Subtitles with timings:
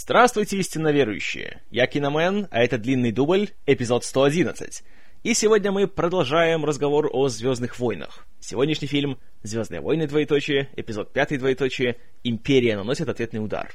[0.00, 1.60] Здравствуйте, истинно верующие!
[1.72, 4.84] Я Киномен, а это длинный дубль, эпизод 111.
[5.24, 8.24] И сегодня мы продолжаем разговор о «Звездных войнах».
[8.38, 13.72] Сегодняшний фильм «Звездные войны, двоеточие», эпизод 5, двоеточие, «Империя наносит ответный удар».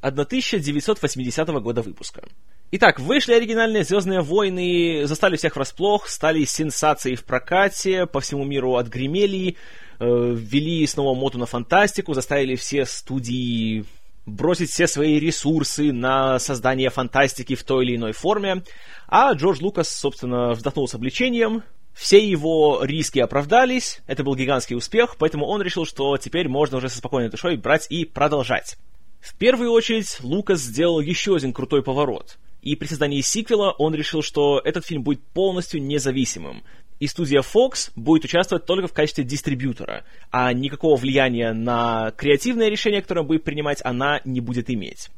[0.00, 2.22] 1980 года выпуска.
[2.70, 8.76] Итак, вышли оригинальные «Звездные войны», застали всех врасплох, стали сенсацией в прокате, по всему миру
[8.76, 9.56] отгремели,
[9.98, 13.84] э, ввели снова моду на фантастику, заставили все студии
[14.26, 18.62] бросить все свои ресурсы на создание фантастики в той или иной форме,
[19.08, 25.16] а Джордж Лукас, собственно, вздохнул с облегчением, все его риски оправдались, это был гигантский успех,
[25.16, 28.76] поэтому он решил, что теперь можно уже со спокойной душой брать и продолжать.
[29.20, 32.36] В первую очередь, Лукас сделал еще один крутой поворот.
[32.60, 36.62] И при создании сиквела он решил, что этот фильм будет полностью независимым
[37.00, 43.02] и студия Fox будет участвовать только в качестве дистрибьютора, а никакого влияния на креативное решение,
[43.02, 45.10] которое будет принимать, она не будет иметь.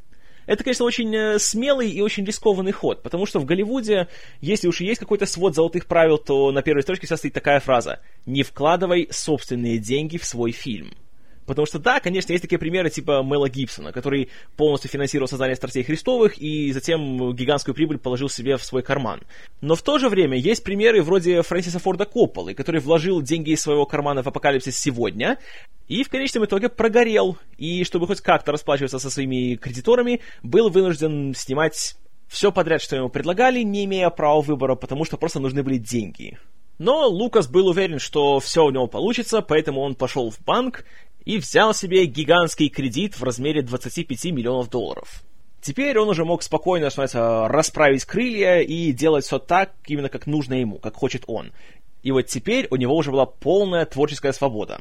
[0.47, 4.07] Это, конечно, очень э, смелый и очень рискованный ход, потому что в Голливуде,
[4.41, 8.01] если уж и есть какой-то свод золотых правил, то на первой строчке состоит такая фраза
[8.27, 10.95] «Не вкладывай собственные деньги в свой фильм».
[11.47, 15.85] Потому что, да, конечно, есть такие примеры типа Мэла Гибсона, который полностью финансировал создание Страстей
[15.85, 19.21] Христовых и затем гигантскую прибыль положил себе в свой карман.
[19.61, 23.61] Но в то же время есть примеры вроде Фрэнсиса Форда Копполы, который вложил деньги из
[23.61, 25.39] своего кармана в апокалипсис сегодня,
[25.89, 31.35] и в конечном итоге прогорел, и чтобы хоть как-то расплачиваться со своими кредиторами, был вынужден
[31.35, 35.79] снимать все подряд, что ему предлагали, не имея права выбора, потому что просто нужны были
[35.79, 36.39] деньги.
[36.79, 40.85] Но Лукас был уверен, что все у него получится, поэтому он пошел в банк
[41.27, 45.23] и взял себе гигантский кредит в размере 25 миллионов долларов.
[45.61, 50.27] Теперь он уже мог спокойно, что называется, расправить крылья и делать все так, именно как
[50.27, 51.53] нужно ему, как хочет он.
[52.05, 54.81] И вот теперь у него уже была полная творческая свобода.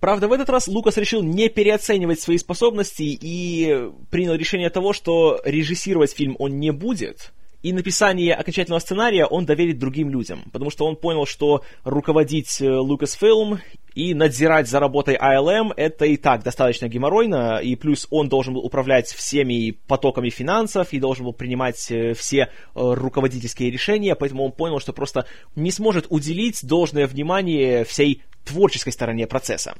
[0.00, 5.40] Правда, в этот раз Лукас решил не переоценивать свои способности и принял решение того, что
[5.44, 7.32] режиссировать фильм он не будет,
[7.64, 12.66] и написание окончательного сценария он доверит другим людям, потому что он понял, что руководить э,
[12.66, 13.58] Lucasfilm
[13.94, 18.60] и надзирать за работой ILM это и так достаточно геморройно, и плюс он должен был
[18.60, 24.52] управлять всеми потоками финансов и должен был принимать э, все э, руководительские решения, поэтому он
[24.52, 25.24] понял, что просто
[25.56, 29.74] не сможет уделить должное внимание всей творческой стороне процесса.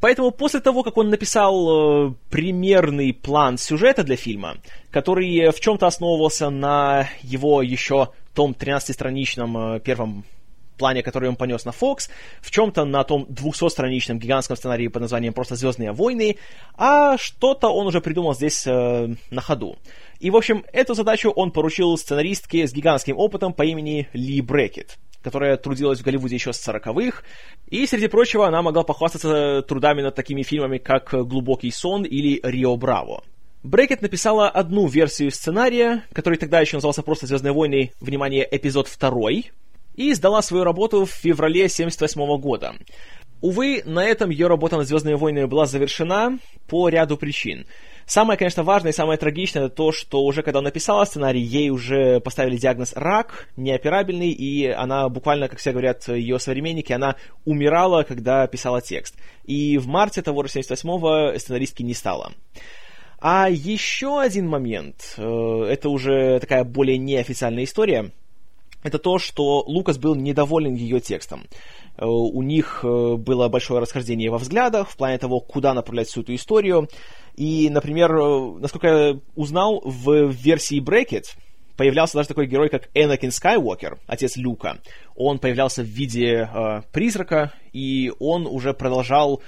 [0.00, 4.56] Поэтому после того, как он написал э, примерный план сюжета для фильма,
[4.90, 10.24] который в чем-то основывался на его еще том 13-страничном э, первом
[10.76, 12.10] плане, который он понес на Fox,
[12.42, 16.36] в чем-то на том 200-страничном гигантском сценарии под названием просто «Звездные войны»,
[16.76, 19.78] а что-то он уже придумал здесь э, на ходу.
[20.20, 24.98] И, в общем, эту задачу он поручил сценаристке с гигантским опытом по имени Ли Брекет
[25.26, 27.24] которая трудилась в Голливуде еще с 40-х,
[27.68, 32.76] и, среди прочего, она могла похвастаться трудами над такими фильмами, как «Глубокий сон» или «Рио
[32.76, 33.24] Браво».
[33.64, 39.50] Брекет написала одну версию сценария, который тогда еще назывался просто «Звездные войны», внимание, эпизод второй,
[39.96, 42.74] и сдала свою работу в феврале 1978 года.
[43.40, 47.66] Увы, на этом ее работа над «Звездными войнами» была завершена по ряду причин.
[48.06, 51.70] Самое, конечно, важное и самое трагичное это то, что уже когда она написала сценарий, ей
[51.70, 58.04] уже поставили диагноз рак, неоперабельный, и она буквально, как все говорят ее современники, она умирала,
[58.04, 59.16] когда писала текст.
[59.44, 62.32] И в марте того же 78-го сценаристки не стало.
[63.18, 68.12] А еще один момент, э, это уже такая более неофициальная история,
[68.86, 71.44] это то, что Лукас был недоволен ее текстом.
[71.96, 76.22] Э, у них э, было большое расхождение во взглядах в плане того, куда направлять всю
[76.22, 76.88] эту историю.
[77.36, 81.24] И, например, э, насколько я узнал, в версии Bracket
[81.76, 84.78] появлялся даже такой герой, как Энакин Скайуокер, отец Люка.
[85.14, 89.42] Он появлялся в виде э, призрака, и он уже продолжал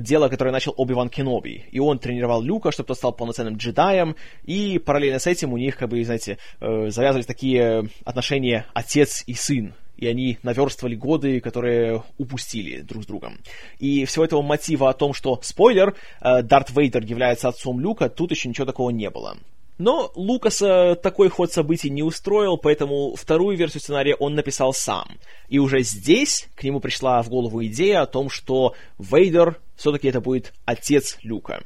[0.00, 1.64] дело, которое начал Оби-Ван Кеноби.
[1.70, 5.76] И он тренировал Люка, чтобы тот стал полноценным джедаем, и параллельно с этим у них,
[5.76, 12.02] как бы, знаете, э, завязывались такие отношения отец и сын и они наверстывали годы, которые
[12.18, 13.38] упустили друг с другом.
[13.78, 18.32] И всего этого мотива о том, что, спойлер, э, Дарт Вейдер является отцом Люка, тут
[18.32, 19.36] еще ничего такого не было.
[19.76, 25.08] Но Лукаса такой ход событий не устроил, поэтому вторую версию сценария он написал сам.
[25.48, 30.20] И уже здесь к нему пришла в голову идея о том, что Вейдер все-таки это
[30.20, 31.62] будет отец Люка.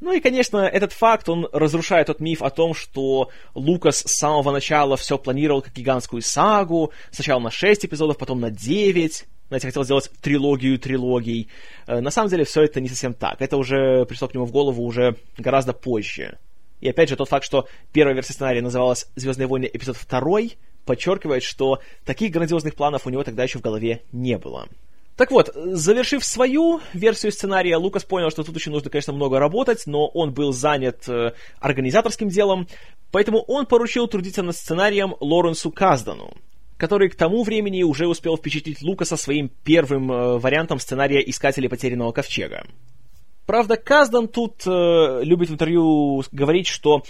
[0.00, 4.50] Ну и, конечно, этот факт, он разрушает тот миф о том, что Лукас с самого
[4.50, 9.84] начала все планировал как гигантскую сагу, сначала на 6 эпизодов, потом на 9, знаете, хотел
[9.84, 11.48] сделать трилогию трилогий.
[11.86, 13.40] Э, на самом деле все это не совсем так.
[13.40, 16.38] Это уже пришло к нему в голову уже гораздо позже.
[16.80, 19.70] И опять же, тот факт, что первая версия сценария называлась «Звездные войны.
[19.72, 24.68] Эпизод 2», подчеркивает, что таких грандиозных планов у него тогда еще в голове не было.
[25.16, 29.82] Так вот, завершив свою версию сценария, Лукас понял, что тут еще нужно, конечно, много работать,
[29.86, 32.66] но он был занят э, организаторским делом,
[33.10, 36.32] поэтому он поручил трудиться над сценарием Лоренсу Каздану,
[36.78, 42.12] который к тому времени уже успел впечатлить Лукаса своим первым э, вариантом сценария «Искатели потерянного
[42.12, 42.64] ковчега».
[43.44, 47.02] Правда, Каздан тут э, любит в интервью говорить, что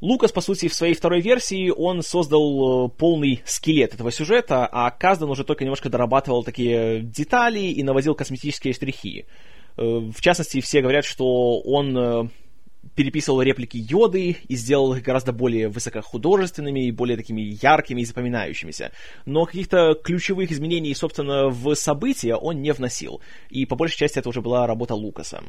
[0.00, 4.90] Лукас, по сути, в своей второй версии он создал э, полный скелет этого сюжета, а
[4.90, 9.26] Каздан уже только немножко дорабатывал такие детали и наводил косметические штрихи.
[9.76, 12.28] Э, в частности, все говорят, что он э,
[12.94, 18.92] переписывал реплики Йоды и сделал их гораздо более высокохудожественными и более такими яркими и запоминающимися.
[19.26, 23.20] Но каких-то ключевых изменений, собственно, в события он не вносил.
[23.50, 25.42] И по большей части это уже была работа Лукаса.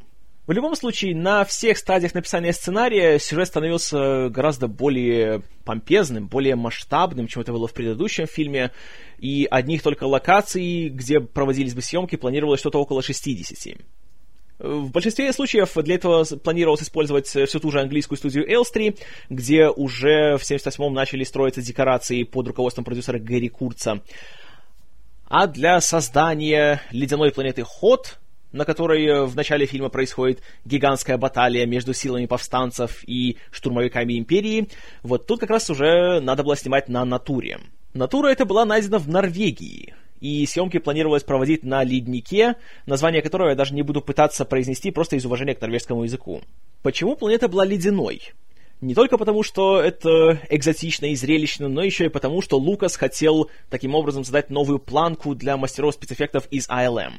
[0.47, 7.27] В любом случае, на всех стадиях написания сценария сюжет становился гораздо более помпезным, более масштабным,
[7.27, 8.71] чем это было в предыдущем фильме,
[9.19, 13.77] и одних только локаций, где проводились бы съемки, планировалось что-то около 60.
[14.57, 18.95] В большинстве случаев для этого планировалось использовать всю ту же английскую студию Элстри,
[19.29, 24.01] где уже в 78-м начали строиться декорации под руководством продюсера Гэри Курца.
[25.27, 28.19] А для создания ледяной планеты Ход
[28.51, 34.67] на которой э, в начале фильма происходит гигантская баталия между силами повстанцев и штурмовиками Империи,
[35.03, 37.59] вот тут как раз уже надо было снимать на натуре.
[37.93, 42.55] Натура эта была найдена в Норвегии, и съемки планировалось проводить на леднике,
[42.85, 46.41] название которого я даже не буду пытаться произнести просто из уважения к норвежскому языку.
[46.83, 48.21] Почему планета была ледяной?
[48.81, 53.49] Не только потому, что это экзотично и зрелищно, но еще и потому, что Лукас хотел
[53.69, 57.13] таким образом создать новую планку для мастеров спецэффектов из ILM.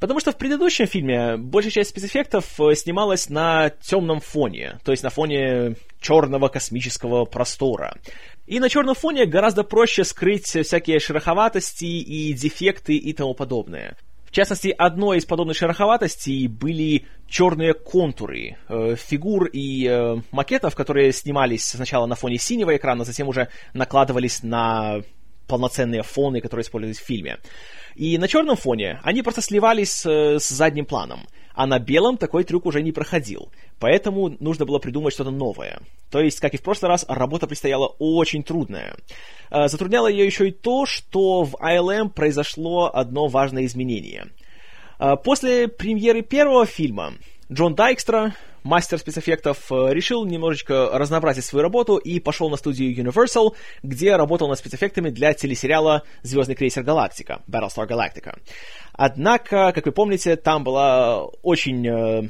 [0.00, 5.02] Потому что в предыдущем фильме большая часть спецэффектов э, снималась на темном фоне, то есть
[5.02, 7.96] на фоне черного космического простора.
[8.46, 13.96] И на черном фоне гораздо проще скрыть всякие шероховатости и дефекты и тому подобное.
[14.24, 21.12] В частности, одной из подобных шероховатостей были черные контуры э, фигур и э, макетов, которые
[21.12, 25.00] снимались сначала на фоне синего экрана, затем уже накладывались на
[25.46, 27.38] полноценные фоны, которые использовались в фильме.
[27.98, 32.66] И на черном фоне они просто сливались с задним планом, а на белом такой трюк
[32.66, 33.50] уже не проходил.
[33.80, 35.80] Поэтому нужно было придумать что-то новое.
[36.08, 38.94] То есть, как и в прошлый раз, работа предстояла очень трудная.
[39.50, 44.28] Э, затрудняло ее еще и то, что в ILM произошло одно важное изменение.
[45.00, 47.14] Э, после премьеры первого фильма
[47.50, 53.54] Джон Дайкстра, мастер спецэффектов, э, решил немножечко разнообразить свою работу и пошел на студию Universal,
[53.82, 58.38] где работал над спецэффектами для телесериала «Звездный крейсер Галактика» Battlestar Galactica.
[58.92, 62.28] Однако, как вы помните, там была очень э,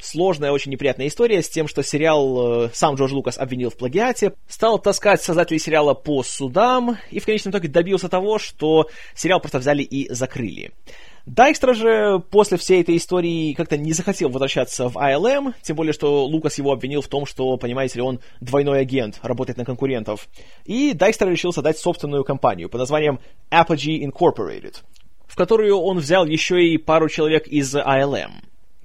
[0.00, 4.34] сложная, очень неприятная история с тем, что сериал э, сам Джордж Лукас обвинил в плагиате,
[4.48, 9.58] стал таскать создателей сериала по судам и в конечном итоге добился того, что сериал просто
[9.58, 10.72] взяли и закрыли.
[11.28, 16.24] Дайкстра же после всей этой истории как-то не захотел возвращаться в ILM, тем более, что
[16.24, 20.26] Лукас его обвинил в том, что, понимаете ли, он двойной агент, работает на конкурентов.
[20.64, 23.20] И Дайкстра решил создать собственную компанию под названием
[23.50, 24.76] Apogee Incorporated,
[25.26, 28.30] в которую он взял еще и пару человек из ILM.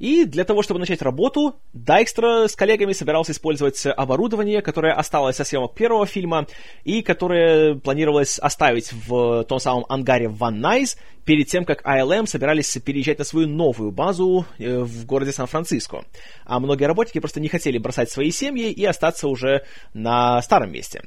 [0.03, 5.45] И для того, чтобы начать работу, Дайкстра с коллегами собирался использовать оборудование, которое осталось со
[5.45, 6.45] съемок первого фильма,
[6.83, 12.77] и которое планировалось оставить в том самом ангаре Ван Найс, перед тем, как ILM собирались
[12.83, 16.03] переезжать на свою новую базу э, в городе Сан-Франциско.
[16.43, 19.63] А многие работники просто не хотели бросать свои семьи и остаться уже
[19.93, 21.01] на старом месте.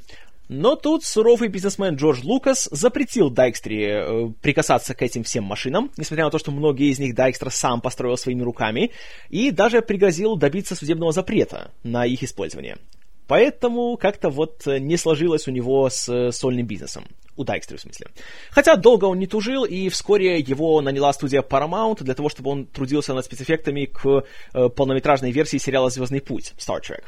[0.49, 6.25] Но тут суровый бизнесмен Джордж Лукас запретил Дайкстре э, прикасаться к этим всем машинам, несмотря
[6.25, 8.93] на то, что многие из них Дайкстра сам построил своими руками,
[9.29, 12.79] и даже пригрозил добиться судебного запрета на их использование.
[13.27, 17.07] Поэтому как-то вот не сложилось у него с э, сольным бизнесом.
[17.37, 18.07] У Дайкстера, в смысле.
[18.51, 22.67] Хотя долго он не тужил, и вскоре его наняла студия Paramount для того, чтобы он
[22.67, 24.25] трудился над спецэффектами к
[24.55, 27.03] э, полнометражной версии сериала «Звездный путь» Star Trek.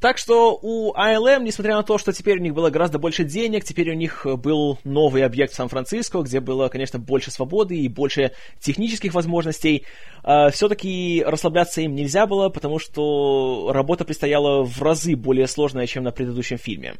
[0.00, 3.64] Так что у ILM, несмотря на то, что теперь у них было гораздо больше денег,
[3.64, 8.32] теперь у них был новый объект в Сан-Франциско, где было, конечно, больше свободы и больше
[8.60, 9.84] технических возможностей,
[10.24, 16.04] э, все-таки расслабляться им нельзя было, потому что работа предстояла в разы более сложная, чем
[16.04, 16.94] на предыдущем фильме.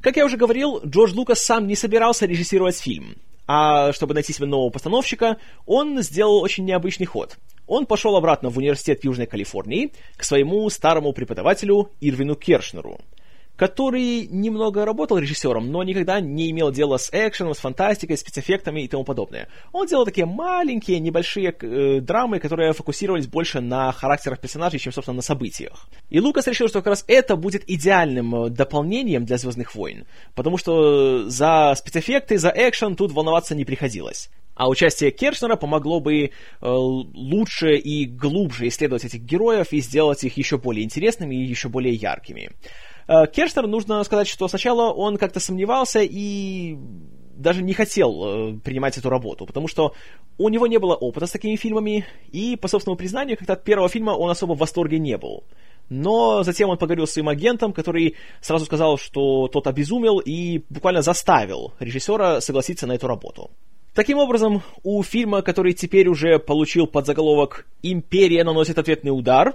[0.00, 3.16] Как я уже говорил, Джордж Лукас сам не собирался режиссировать фильм,
[3.48, 7.36] а чтобы найти себе нового постановщика, он сделал очень необычный ход–
[7.68, 12.98] он пошел обратно в университет Южной Калифорнии к своему старому преподавателю Ирвину Кершнеру.
[13.58, 18.88] Который немного работал режиссером, но никогда не имел дела с экшеном, с фантастикой, спецэффектами и
[18.88, 19.48] тому подобное.
[19.72, 25.16] Он делал такие маленькие, небольшие э, драмы, которые фокусировались больше на характерах персонажей, чем, собственно,
[25.16, 25.88] на событиях.
[26.08, 30.56] И Лукас решил, что как раз это будет идеальным э, дополнением для «Звездных войн», потому
[30.56, 34.30] что за спецэффекты, за экшен тут волноваться не приходилось.
[34.54, 40.36] А участие Кершнера помогло бы э, лучше и глубже исследовать этих героев и сделать их
[40.36, 42.50] еще более интересными и еще более яркими.
[43.08, 46.76] Э, Кершнер, нужно сказать, что сначала он как-то сомневался и
[47.34, 49.94] даже не хотел э, принимать эту работу, потому что
[50.36, 53.88] у него не было опыта с такими фильмами, и, по собственному признанию, как-то от первого
[53.88, 55.44] фильма он особо в восторге не был.
[55.88, 61.00] Но затем он поговорил с своим агентом, который сразу сказал, что тот обезумел и буквально
[61.00, 63.50] заставил режиссера согласиться на эту работу.
[63.94, 69.54] Таким образом, у фильма, который теперь уже получил подзаголовок «Империя наносит ответный удар»,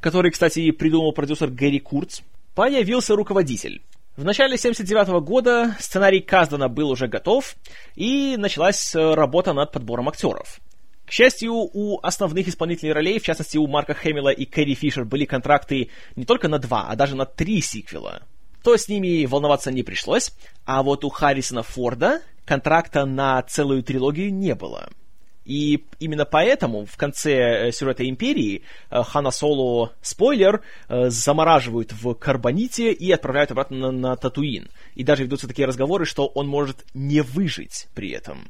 [0.00, 2.20] который, кстати, придумал продюсер Гэри Курц,
[2.54, 3.82] появился руководитель.
[4.16, 7.56] В начале 79 года сценарий Каздана был уже готов,
[7.96, 10.60] и началась э, работа над подбором актеров.
[11.04, 15.24] К счастью, у основных исполнителей ролей, в частности у Марка Хэмилла и Кэрри Фишер, были
[15.24, 18.22] контракты не только на два, а даже на три сиквела.
[18.62, 20.30] То с ними волноваться не пришлось,
[20.64, 24.88] а вот у Харрисона Форда контракта на целую трилогию не было–
[25.44, 32.14] и именно поэтому в конце э, сюжета Империи э, Хана Соло, спойлер, э, замораживают в
[32.14, 34.70] Карбоните и отправляют обратно на, на Татуин.
[34.94, 38.48] И даже ведутся такие разговоры, что он может не выжить при этом.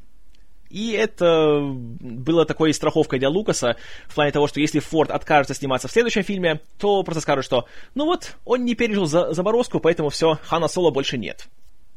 [0.71, 3.77] И это было такой страховкой для Лукаса
[4.09, 7.67] в плане того, что если Форд откажется сниматься в следующем фильме, то просто скажут, что
[7.95, 11.49] ну вот, он не пережил за заморозку, поэтому все, Хана Соло больше нет.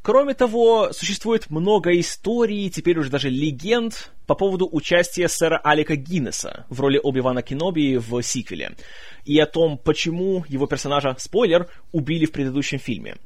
[0.08, 6.66] Кроме того, существует много историй, теперь уже даже легенд, по поводу участия сэра Алика Гиннеса
[6.70, 8.78] в роли Оби-Вана Кеноби в сиквеле,
[9.26, 13.18] и о том, почему его персонажа, спойлер, убили в предыдущем фильме.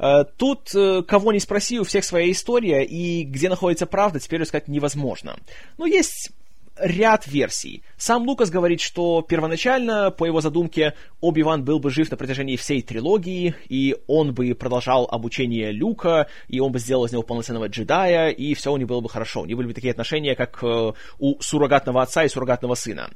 [0.00, 4.42] Э, тут, э, кого не спроси, у всех своя история, и где находится правда, теперь
[4.42, 5.36] искать невозможно.
[5.78, 6.32] Но есть
[6.78, 7.82] ряд версий.
[7.96, 12.82] Сам Лукас говорит, что первоначально, по его задумке, Оби-Ван был бы жив на протяжении всей
[12.82, 18.30] трилогии, и он бы продолжал обучение Люка, и он бы сделал из него полноценного джедая,
[18.30, 19.42] и все у них было бы хорошо.
[19.42, 23.10] У них были бы такие отношения, как э, у суррогатного отца и суррогатного сына.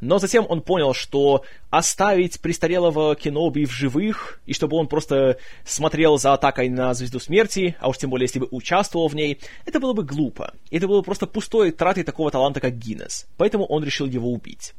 [0.00, 6.18] Но затем он понял, что оставить престарелого Кеноби в живых, и чтобы он просто смотрел
[6.18, 9.80] за атакой на Звезду Смерти, а уж тем более, если бы участвовал в ней, это
[9.80, 10.54] было бы глупо.
[10.70, 13.26] Это было просто пустой тратой такого таланта, как Гиннес.
[13.36, 14.74] Поэтому он решил его убить.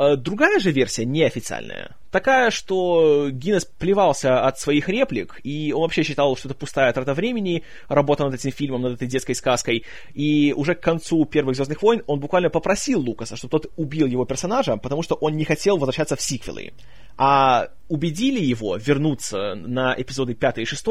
[0.00, 6.04] Э, другая же версия, неофициальная, такая, что Гиннес плевался от своих реплик, и он вообще
[6.04, 10.54] считал, что это пустая трата времени, работа над этим фильмом, над этой детской сказкой, и
[10.56, 14.78] уже к концу первых «Звездных войн» он буквально попросил Лукаса, чтобы тот убил его персонажа,
[14.78, 16.72] потому что он не хотел возвращаться в сиквелы.
[17.18, 20.86] А убедили его вернуться на эпизоды 5 и 6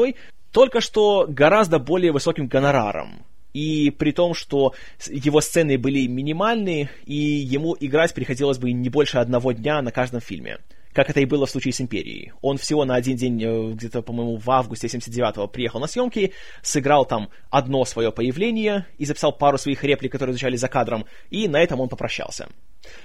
[0.52, 3.24] только что гораздо более высоким гонораром.
[3.52, 4.74] И при том, что
[5.08, 10.20] его сцены были минимальные, и ему играть приходилось бы не больше одного дня на каждом
[10.20, 10.58] фильме.
[10.92, 12.32] Как это и было в случае с Империей.
[12.42, 17.04] Он всего на один день, э, где-то, по-моему, в августе 79-го приехал на съемки, сыграл
[17.04, 21.62] там одно свое появление и записал пару своих реплик, которые звучали за кадром, и на
[21.62, 22.48] этом он попрощался.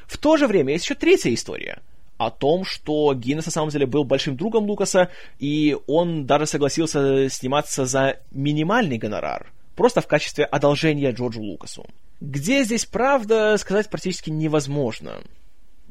[0.07, 1.79] В то же время есть еще третья история
[2.17, 7.29] о том, что Гиннес на самом деле был большим другом Лукаса, и он даже согласился
[7.29, 11.85] сниматься за минимальный гонорар– просто в качестве одолжения Джорджу Лукасу.
[12.21, 15.21] Где здесь правда, сказать практически невозможно.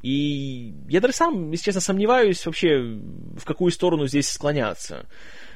[0.02, 5.06] И я даже сам, если честно, сомневаюсь вообще, в какую сторону здесь склоняться.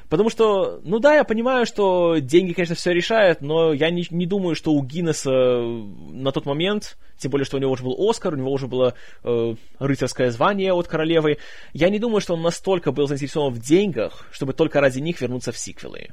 [0.09, 4.25] Потому что, ну да, я понимаю, что деньги, конечно, все решают, но я не, не
[4.25, 8.33] думаю, что у Гиннесса на тот момент, тем более, что у него уже был Оскар,
[8.33, 11.37] у него уже было э, рыцарское звание от королевы,
[11.73, 15.51] я не думаю, что он настолько был заинтересован в деньгах, чтобы только ради них вернуться
[15.51, 16.07] в сиквелы.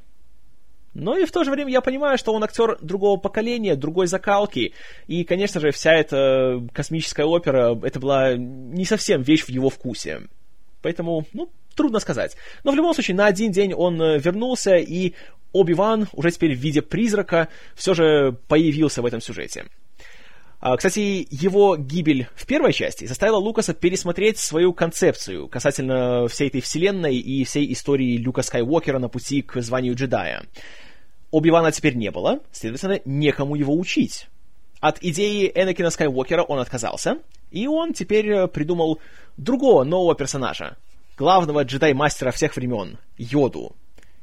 [0.99, 4.73] Но и в то же время я понимаю, что он актер другого поколения, другой закалки.
[5.07, 10.23] И, конечно же, вся эта космическая опера, это была не совсем вещь в его вкусе.
[10.81, 12.37] Поэтому, ну, трудно сказать.
[12.65, 15.13] Но в любом случае, на один день он э, вернулся, и
[15.53, 19.67] Оби-Ван, уже теперь в виде призрака, все же появился в этом сюжете.
[20.61, 26.63] А, кстати, его гибель в первой части заставила Лукаса пересмотреть свою концепцию касательно всей этой
[26.63, 30.45] вселенной и всей истории Люка Скайуокера на пути к званию джедая.
[31.37, 34.27] Оби-Вана теперь не было, следовательно, некому его учить.
[34.81, 37.19] От идеи Энакина Скайуокера он отказался,
[37.51, 39.01] и он теперь э, придумал
[39.37, 40.79] другого нового персонажа,
[41.19, 43.77] главного джедай-мастера всех времен, Йоду.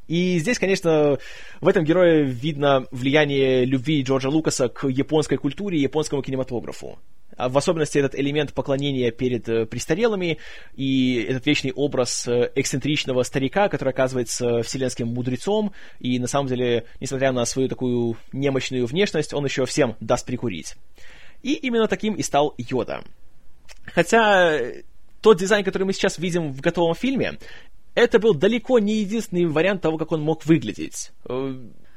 [0.08, 1.20] И здесь, конечно,
[1.62, 6.98] в этом герое видно влияние любви Джорджа Лукаса к японской культуре и японскому кинематографу.
[7.38, 10.40] А в особенности этот элемент поклонения перед э, престарелыми
[10.75, 16.86] и этот вечный образ э, эксцентричного старика, который оказывается вселенским мудрецом, и на самом деле,
[17.00, 20.75] несмотря на свою такую немощную внешность, он еще всем даст прикурить.
[21.42, 23.04] И именно таким и стал Йода.
[23.86, 24.60] Хотя
[25.22, 27.38] тот дизайн, который мы сейчас видим в готовом фильме,
[27.96, 31.12] это был далеко не единственный вариант того, как он мог выглядеть.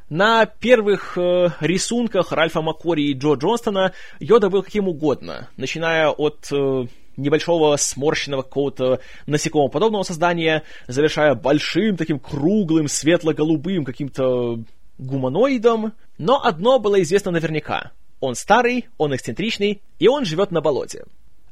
[0.09, 6.47] На первых э, рисунках Ральфа Маккори и Джо Джонстона Йода был каким угодно, начиная от
[6.53, 6.87] э,
[7.17, 14.61] небольшого сморщенного какого-то насекомоподобного создания, завершая большим таким круглым, светло-голубым каким-то
[14.99, 15.93] гуманоидом.
[16.19, 17.91] Но одно было известно наверняка.
[18.21, 21.05] Он старый, он эксцентричный, и он живет на болоте.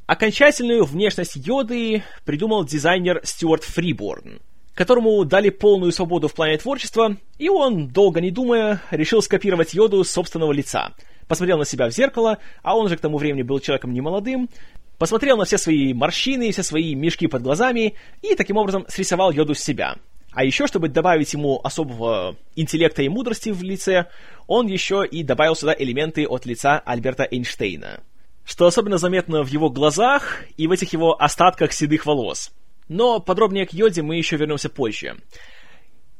[0.06, 4.38] Окончательную внешность Йоды придумал дизайнер Стюарт Фриборн—
[4.74, 10.02] которому дали полную свободу в плане творчества, и он, долго не думая, решил скопировать Йоду
[10.04, 10.92] с собственного лица.
[11.28, 14.50] Посмотрел на себя в зеркало, а он же к тому времени был человеком немолодым,
[14.98, 19.54] посмотрел на все свои морщины, все свои мешки под глазами, и таким образом срисовал Йоду
[19.54, 19.96] с себя.
[20.32, 24.06] А еще, чтобы добавить ему особого интеллекта и мудрости в лице,
[24.48, 28.00] он еще и добавил сюда элементы от лица Альберта Эйнштейна.
[28.44, 32.50] Что особенно заметно в его глазах и в этих его остатках седых волос–
[32.88, 35.16] но подробнее к Йоде мы еще вернемся позже.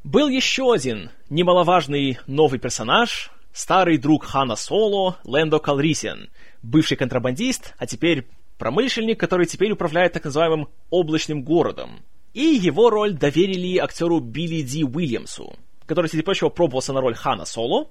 [0.02, 6.28] Был еще один немаловажный новый персонаж, старый друг Хана Соло, Лэндо Калрисиан,
[6.62, 8.26] бывший контрабандист, а теперь
[8.59, 12.02] промышленник, который теперь управляет так называемым облачным городом.
[12.35, 15.56] И его роль доверили актеру Билли Ди Уильямсу,
[15.87, 17.88] который, среди прочего, пробовался на роль Хана Соло,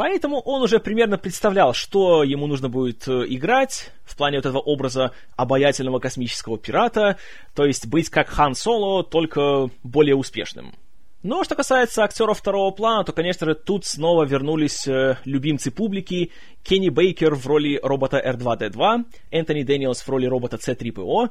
[0.00, 4.58] Поэтому он уже примерно представлял, что ему нужно будет э, играть в плане вот этого
[4.58, 7.18] образа обаятельного космического пирата,
[7.54, 10.74] то есть быть как Хан Соло, только более успешным.
[11.22, 16.32] Но что касается актеров второго плана, то, конечно же, тут снова вернулись э, любимцы публики.
[16.62, 21.28] Кенни Бейкер в роли робота R2-D2, Энтони Дэниелс в роли робота C-3PO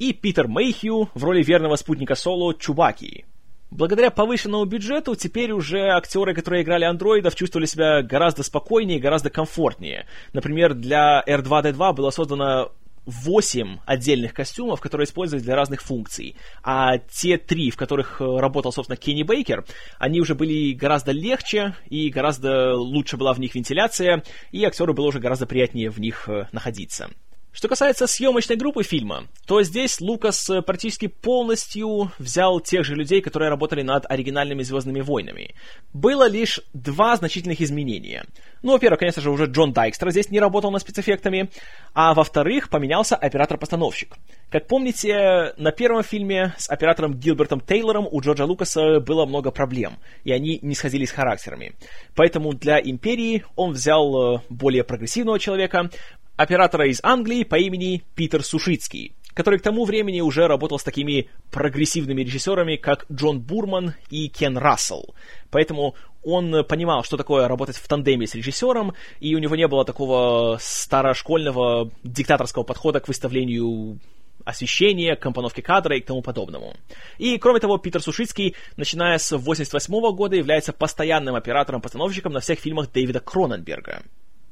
[0.00, 3.26] и Питер Мейхью в роли верного спутника Соло Чубаки.
[3.70, 10.06] Благодаря повышенному бюджету теперь уже актеры, которые играли андроидов, чувствовали себя гораздо спокойнее гораздо комфортнее.
[10.32, 12.72] Например, для R2-D2 было создано
[13.04, 16.36] 8 отдельных костюмов, которые использовались для разных функций.
[16.62, 19.64] А те три, в которых э, работал, собственно, Кенни Бейкер,
[19.98, 25.06] они уже были гораздо легче, и гораздо лучше была в них вентиляция, и актеру было
[25.06, 27.10] уже гораздо приятнее в них э, находиться.
[27.58, 33.20] Что касается съемочной группы фильма, то здесь Лукас э, практически полностью взял тех же людей,
[33.20, 35.56] которые работали над оригинальными «Звездными войнами».
[35.92, 38.26] Было лишь два значительных изменения.
[38.62, 41.50] Ну, во-первых, конечно же, уже Джон Дайкстер здесь не работал над спецэффектами,
[41.94, 44.14] а во-вторых, поменялся оператор-постановщик.
[44.50, 49.94] Как помните, на первом фильме с оператором Гилбертом Тейлором у Джорджа Лукаса было много проблем,
[50.22, 51.72] и они не сходились характерами.
[52.14, 55.90] Поэтому для «Империи» он взял э, более прогрессивного человека,
[56.38, 61.28] оператора из Англии по имени Питер Сушицкий, который к тому времени уже работал с такими
[61.50, 65.14] прогрессивными режиссерами, как Джон Бурман и Кен Рассел.
[65.50, 69.84] Поэтому он понимал, что такое работать в тандеме с режиссером, и у него не было
[69.84, 73.98] такого старошкольного диктаторского подхода к выставлению
[74.44, 76.74] освещения, компоновке кадра и к тому подобному.
[77.18, 82.92] И, кроме того, Питер Сушицкий, начиная с 1988 года, является постоянным оператором-постановщиком на всех фильмах
[82.92, 84.02] Дэвида Кроненберга.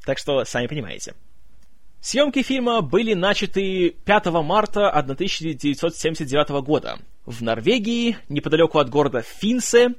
[0.05, 1.15] Так что, сами понимаете.
[2.07, 9.97] Съемки фильма были начаты 5 марта 1979 года в Норвегии, неподалеку от города Финсе,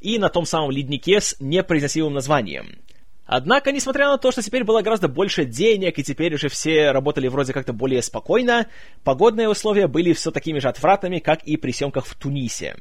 [0.00, 2.80] и на том самом леднике с непроизносимым названием.
[3.26, 7.28] Однако, несмотря на то, что теперь было гораздо больше денег, и теперь уже все работали
[7.28, 8.66] вроде как-то более спокойно,
[9.02, 12.76] погодные условия были все такими же отвратными, как и при съемках в Тунисе.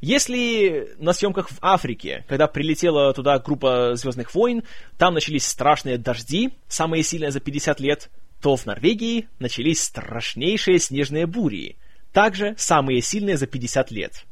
[0.00, 4.62] Если на съемках в Африке, когда прилетела туда группа «Звездных войн»,
[4.96, 11.26] там начались страшные дожди, самые сильные за 50 лет, то в Норвегии начались страшнейшие снежные
[11.26, 11.76] бури,
[12.12, 14.24] также самые сильные за 50 лет.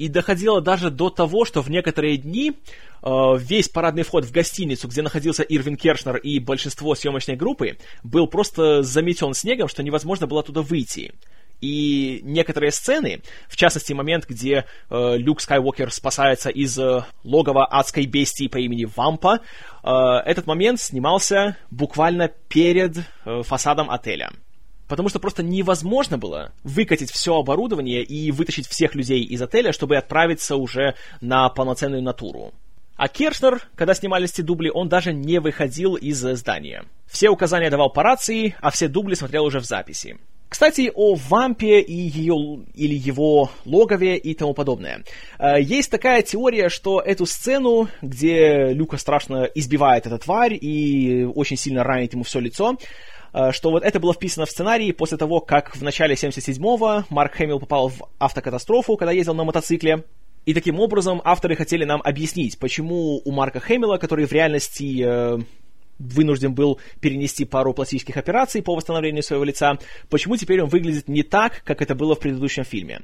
[0.00, 2.54] И доходило даже до того, что в некоторые дни
[3.02, 8.26] Э, весь парадный вход в гостиницу, где находился Ирвин Кершнер и большинство съемочной группы, был
[8.26, 11.12] просто заметен снегом, что невозможно было туда выйти.
[11.60, 18.06] И некоторые сцены, в частности момент, где э, Люк Скайуокер спасается из э, логова адской
[18.06, 19.40] бестии по имени Вампа,
[19.82, 19.90] э,
[20.24, 24.30] этот момент снимался буквально перед э, фасадом отеля.
[24.90, 29.96] Потому что просто невозможно было выкатить все оборудование и вытащить всех людей из отеля, чтобы
[29.96, 32.52] отправиться уже на полноценную натуру.
[32.96, 36.82] А Кершнер, когда снимались эти дубли, он даже не выходил из здания.
[37.06, 40.18] Все указания давал по рации, а все дубли смотрел уже в записи.
[40.48, 45.04] Кстати, о вампе и ее или его логове и тому подобное.
[45.38, 51.56] Э, есть такая теория, что эту сцену, где Люка страшно избивает эта тварь и очень
[51.56, 52.76] сильно ранит ему все лицо,
[53.52, 57.60] что вот это было вписано в сценарий после того, как в начале 77-го Марк Хэмилл
[57.60, 60.04] попал в автокатастрофу, когда ездил на мотоцикле.
[60.46, 65.38] И таким образом авторы хотели нам объяснить, почему у Марка Хэмилла, который в реальности э,
[66.00, 71.22] вынужден был перенести пару пластических операций по восстановлению своего лица, почему теперь он выглядит не
[71.22, 73.02] так, как это было в предыдущем фильме.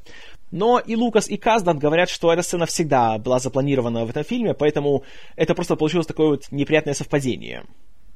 [0.50, 4.54] Но и Лукас, и Каздан говорят, что эта сцена всегда была запланирована в этом фильме,
[4.54, 5.04] поэтому
[5.36, 7.64] это просто получилось такое вот неприятное совпадение.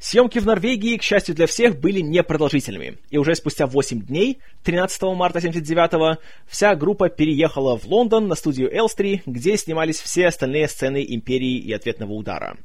[0.00, 5.02] Съемки в Норвегии, к счастью для всех, были непродолжительными, и уже спустя 8 дней, 13
[5.14, 6.16] марта 79-го,
[6.48, 11.70] вся группа переехала в Лондон на студию Элстри, где снимались все остальные сцены Империи и
[11.74, 12.56] Ответного удара.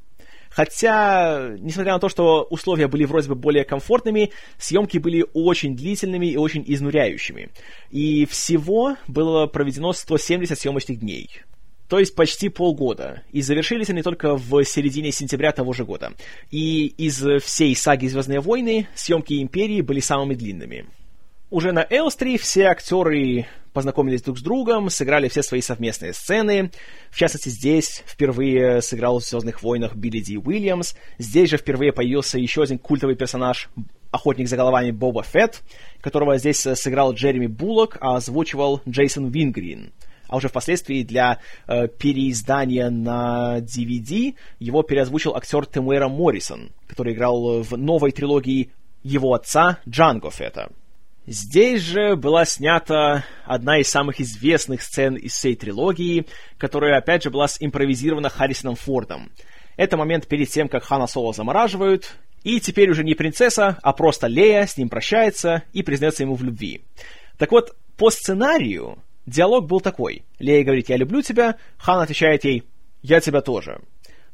[0.50, 6.28] Хотя, несмотря на то, что условия были вроде бы более комфортными, съемки были очень длительными
[6.28, 7.50] и очень изнуряющими.
[7.92, 11.30] И всего было проведено 170 съемочных дней.
[11.88, 13.22] То есть почти полгода.
[13.32, 16.14] И завершились они только в середине сентября того же года.
[16.50, 20.88] И из всей саги «Звездные войны» съемки «Империи» были самыми длинными.
[21.52, 26.72] Уже на Элстри все актеры познакомились друг с другом, сыграли все свои совместные сцены.
[27.12, 30.96] В частности, здесь впервые сыграл в «Звездных войнах» Билли Ди Уильямс.
[31.20, 33.70] Здесь же впервые появился еще один культовый персонаж,
[34.12, 35.62] охотник за головами Боба Фетт,
[36.02, 39.92] которого здесь сыграл Джереми Буллок, а озвучивал Джейсон Вингрин.
[40.28, 47.62] А уже впоследствии для э, переиздания на DVD его переозвучил актер Темуэра Моррисон, который играл
[47.62, 48.72] в новой трилогии
[49.04, 50.72] его отца Джанго Фетта.
[51.28, 57.32] Здесь же была снята одна из самых известных сцен из всей трилогии, которая, опять же,
[57.32, 59.32] была импровизирована Харрисоном Фордом.
[59.76, 64.28] Это момент перед тем, как Хана Соло замораживают, и теперь уже не принцесса, а просто
[64.28, 66.84] Лея с ним прощается и признается ему в любви.
[67.40, 70.24] Так вот, по сценарию диалог был такой.
[70.40, 72.64] Лея говорит «я люблю тебя», Хан отвечает ей
[73.02, 73.82] «я тебя тоже».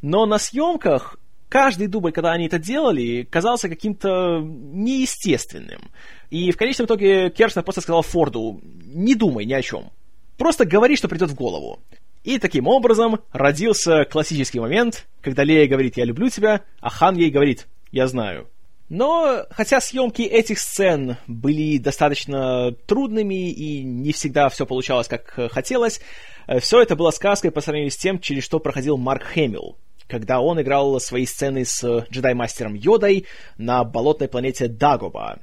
[0.01, 1.17] Но на съемках
[1.49, 5.91] каждый дубль, когда они это делали, казался каким-то неестественным.
[6.29, 9.91] И в конечном итоге Кершнер просто сказал Форду, не думай ни о чем.
[10.37, 11.79] Просто говори, что придет в голову.
[12.23, 17.29] И таким образом родился классический момент, когда Лея говорит «я люблю тебя», а Хан ей
[17.29, 18.47] говорит «я знаю».
[18.91, 26.01] Но, хотя съемки этих сцен были достаточно трудными и не всегда все получалось как хотелось,
[26.59, 29.77] все это было сказкой по сравнению с тем, через что проходил Марк Хэмилл,
[30.09, 33.27] когда он играл свои сцены с джедай-мастером Йодой
[33.57, 35.39] на болотной планете Дагоба.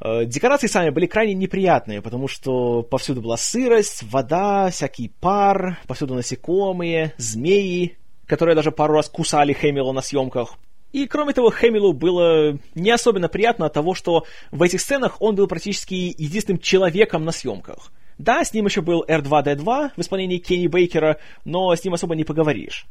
[0.00, 6.14] Э, декорации сами были крайне неприятные, потому что повсюду была сырость, вода, всякий пар, повсюду
[6.14, 7.96] насекомые, змеи,
[8.26, 10.56] которые даже пару раз кусали Хэмилла на съемках.
[10.92, 15.34] И, кроме того, Хэмиллу было не особенно приятно от того, что в этих сценах он
[15.34, 17.90] был практически единственным человеком на съемках.
[18.18, 22.24] Да, с ним еще был R2-D2 в исполнении Кенни Бейкера, но с ним особо не
[22.24, 22.86] поговоришь.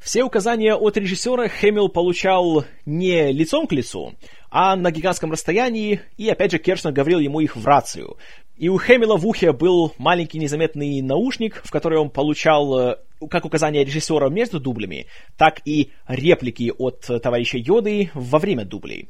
[0.00, 4.14] Все указания от режиссера Хэмилл получал не лицом к лицу,
[4.50, 8.18] а на гигантском расстоянии, и опять же Кершнер говорил ему их в рацию.
[8.56, 12.96] И у Хэмилла в ухе был маленький незаметный наушник, в который он получал э,
[13.28, 19.08] как указания режиссера между дублями, так и реплики от товарища Йоды во время дублей.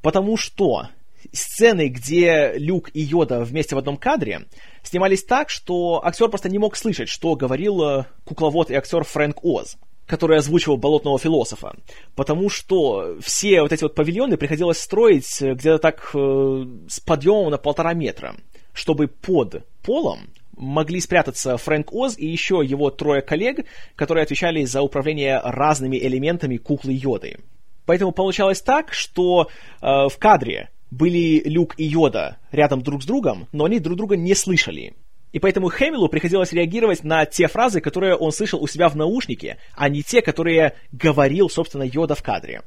[0.00, 0.88] Потому что
[1.32, 4.46] сцены, где Люк и Йода вместе в одном кадре,
[4.82, 9.44] снимались так, что актер просто не мог слышать, что говорил э, кукловод и актер Фрэнк
[9.44, 11.74] Оз который озвучивал болотного философа,
[12.14, 17.58] потому что все вот эти вот павильоны приходилось строить где-то так э, с подъемом на
[17.58, 18.36] полтора метра,
[18.76, 20.20] чтобы под полом
[20.56, 26.56] могли спрятаться Фрэнк Оз и еще его трое коллег, которые отвечали за управление разными элементами
[26.56, 27.38] куклы Йоды.
[27.84, 33.48] Поэтому получалось так, что э, в кадре были Люк и Йода рядом друг с другом,
[33.52, 34.94] но они друг друга не слышали.
[35.32, 39.58] И поэтому Хэмиллу приходилось реагировать на те фразы, которые он слышал у себя в наушнике,
[39.74, 42.62] а не те, которые говорил, собственно, Йода в кадре.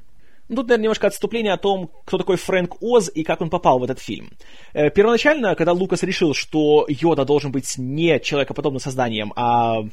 [0.50, 3.78] Ну, тут, наверное, немножко отступление о том, кто такой Фрэнк Оз и как он попал
[3.78, 4.32] в этот фильм.
[4.74, 9.84] Э, первоначально, когда Лукас решил, что Йода должен быть не человекоподобным созданием, а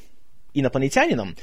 [0.55, 1.37] инопланетянином,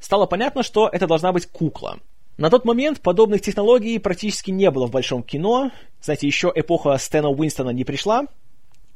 [0.00, 2.00] стало понятно, что это должна быть кукла.
[2.36, 5.70] На тот момент подобных технологий практически не было в большом кино.
[6.00, 8.26] Знаете, еще эпоха Стэна Уинстона не пришла.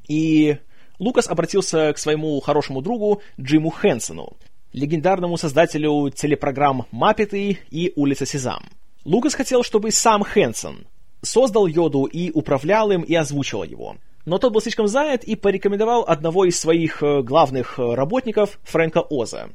[0.09, 0.59] И
[0.98, 4.37] Лукас обратился к своему хорошему другу Джиму Хэнсону,
[4.72, 8.64] легендарному создателю телепрограмм «Маппеты» и «Улица Сезам».
[9.05, 10.87] Лукас хотел, чтобы сам Хэнсон
[11.23, 13.97] создал Йоду и управлял им и озвучивал его.
[14.25, 19.01] Но тот был слишком занят и порекомендовал одного из своих э, главных э, работников, Фрэнка
[19.11, 19.49] Оза,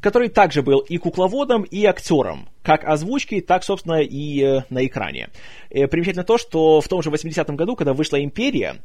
[0.00, 5.30] который также был и кукловодом, и актером, как озвучки, так, собственно, и э, на экране.
[5.70, 8.76] Примечательно то, что в том же 80-м году, когда вышла «Империя»,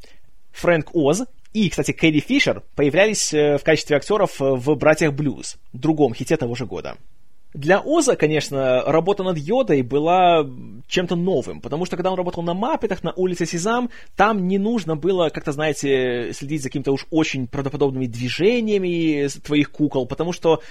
[0.54, 6.36] Фрэнк Оз и, кстати, Кэрри Фишер появлялись в качестве актеров в «Братьях Блюз», другом хите
[6.36, 6.98] того же года.
[7.54, 10.46] Для Оза, конечно, работа над Йодой была
[10.88, 14.96] чем-то новым, потому что когда он работал на Маппетах, на улице Сезам, там не нужно
[14.96, 20.62] было, как-то, знаете, следить за какими-то уж очень правдоподобными движениями твоих кукол, потому что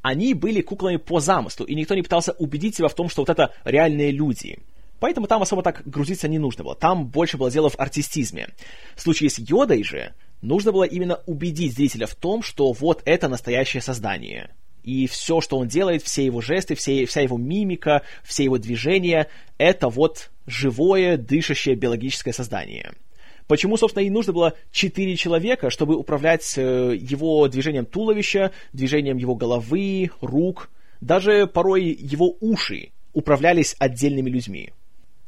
[0.00, 3.30] они были куклами по замыслу, и никто не пытался убедить себя в том, что вот
[3.30, 4.58] это реальные люди.
[4.98, 6.76] Поэтому там особо так грузиться не нужно было.
[6.76, 8.48] Там больше было дело в артистизме.
[8.94, 13.28] В случае с Йодой же нужно было именно убедить зрителя в том, что вот это
[13.28, 14.50] настоящее создание.
[14.82, 19.28] И все, что он делает, все его жесты, все, вся его мимика, все его движения,
[19.58, 22.92] это вот живое, дышащее биологическое создание.
[23.46, 29.34] Почему, собственно, и нужно было четыре человека, чтобы управлять э, его движением туловища, движением его
[29.34, 34.72] головы, рук, даже порой его уши управлялись отдельными людьми.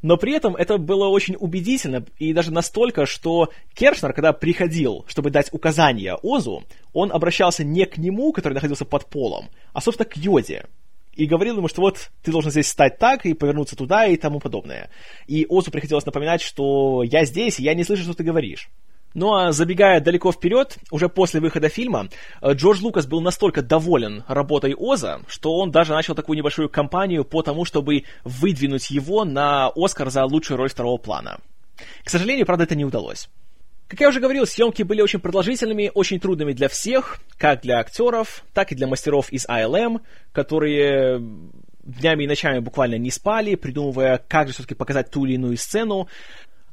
[0.05, 5.31] Но при этом это было очень убедительно, и даже настолько, что Кершнер, когда приходил, чтобы
[5.31, 10.19] дать указания Озу, он обращался не к нему, который находился под полом, а, собственно, к
[10.19, 10.67] Йоде.
[11.15, 14.41] И говорил ему, что вот ты должен здесь стать так и повернуться туда и тому
[14.41, 14.91] подобное.
[15.27, 18.69] И Озу приходилось напоминать, что я здесь, и я не слышу, что ты говоришь.
[19.15, 22.09] Ну а забегая далеко вперед, уже после выхода фильма,
[22.43, 27.25] э, Джордж Лукас был настолько доволен работой Оза, что он даже начал такую небольшую кампанию
[27.25, 31.39] по тому, чтобы выдвинуть его на Оскар за лучшую роль второго плана.
[32.05, 33.29] К сожалению, правда, это не удалось.
[33.87, 38.45] Как я уже говорил, съемки были очень продолжительными, очень трудными для всех, как для актеров,
[38.53, 40.01] так и для мастеров из ILM,
[40.33, 41.23] которые
[41.85, 46.09] днями и ночами буквально не спали, придумывая, как же все-таки показать ту или иную сцену.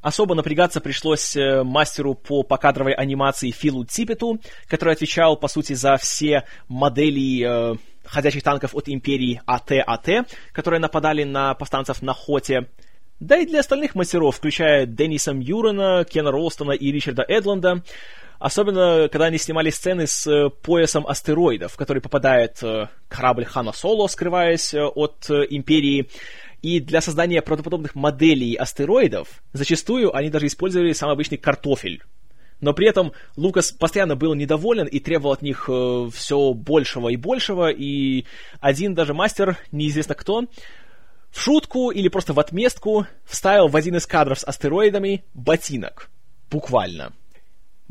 [0.01, 5.97] Особо напрягаться пришлось э, мастеру по покадровой анимации Филу Типету, который отвечал, по сути, за
[5.97, 12.67] все модели э, ходячих танков от империи АТ-АТ, которые нападали на повстанцев на Хоте.
[13.19, 17.83] Да и для остальных мастеров, включая Денниса Мьюрена, Кена Ролстона и Ричарда Эдланда,
[18.39, 23.71] Особенно, когда они снимали сцены с э, поясом астероидов, в который попадает э, корабль Хана
[23.71, 26.09] Соло, скрываясь от Империи.
[26.61, 32.03] И для создания правдоподобных моделей астероидов зачастую они даже использовали самый обычный картофель.
[32.59, 37.15] Но при этом Лукас постоянно был недоволен и требовал от них э, все большего и
[37.15, 38.25] большего, и
[38.59, 40.45] один даже мастер, неизвестно кто,
[41.31, 46.11] в шутку или просто в отместку вставил в один из кадров с астероидами ботинок.
[46.51, 47.13] Буквально.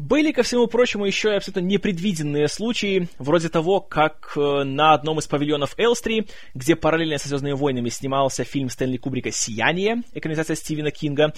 [0.01, 5.19] Были, ко всему прочему, еще и абсолютно непредвиденные случаи, вроде того, как э, на одном
[5.19, 10.91] из павильонов Элстри, где параллельно со «Звездными войнами» снимался фильм Стэнли Кубрика «Сияние», экранизация Стивена
[10.91, 11.33] Кинга, э,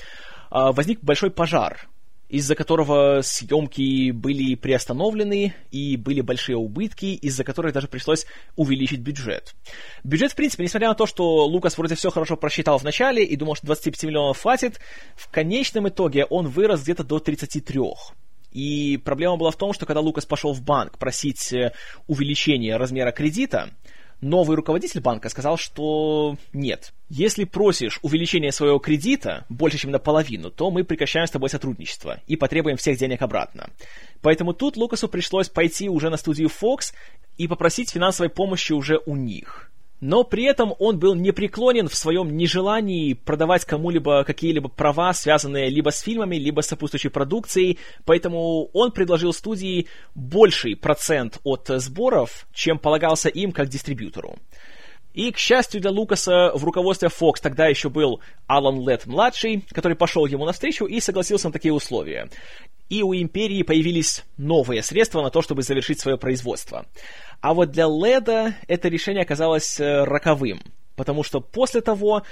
[0.51, 1.89] возник большой пожар,
[2.29, 9.57] из-за которого съемки были приостановлены и были большие убытки, из-за которых даже пришлось увеличить бюджет.
[10.05, 13.35] Бюджет, в принципе, несмотря на то, что Лукас вроде все хорошо просчитал в начале и
[13.35, 14.79] думал, что 25 миллионов хватит,
[15.17, 17.81] в конечном итоге он вырос где-то до 33.
[18.53, 21.73] И проблема была в том, что когда Лукас пошел в банк просить э,
[22.07, 23.71] увеличения размера кредита,
[24.21, 26.93] новый руководитель банка сказал, что нет.
[27.11, 32.37] Если просишь увеличения своего кредита больше, чем наполовину, то мы прекращаем с тобой сотрудничество и
[32.37, 33.71] потребуем всех денег обратно.
[34.21, 36.95] Поэтому тут Лукасу пришлось пойти уже на студию Fox
[37.37, 39.72] и попросить финансовой помощи уже у них
[40.03, 45.91] но при этом он был непреклонен в своем нежелании продавать кому-либо какие-либо права, связанные либо
[45.91, 49.87] с фильмами, либо с сопутствующей продукцией, поэтому он предложил студии
[50.17, 54.39] больший процент от сборов, чем полагался им как дистрибьютору.
[55.15, 60.27] И, к счастью для Лукаса, в руководстве Fox тогда еще был Алан Летт-младший, который пошел
[60.27, 62.29] ему навстречу и согласился на такие условия.
[62.89, 66.87] И у Империи появились новые средства на то, чтобы завершить свое производство.
[67.43, 70.63] А вот для Леда это решение оказалось э, роковым,
[70.95, 72.23] потому что после того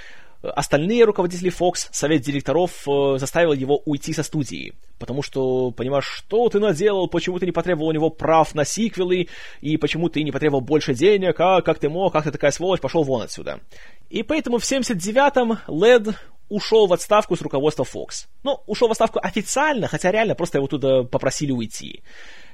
[0.40, 4.72] э, остальные руководители Fox, совет директоров, э, заставил его уйти со студии.
[5.00, 9.26] Потому что, понимаешь, что ты наделал, почему ты не потребовал у него прав на сиквелы,
[9.60, 12.80] и почему ты не потребовал больше денег, а как ты мог, как ты такая сволочь,
[12.80, 13.58] пошел вон отсюда.
[14.10, 16.14] И поэтому в 79-м Лед
[16.48, 18.28] ушел в отставку с руководства Fox.
[18.44, 22.04] Ну, ушел в отставку официально, хотя реально просто его туда попросили уйти.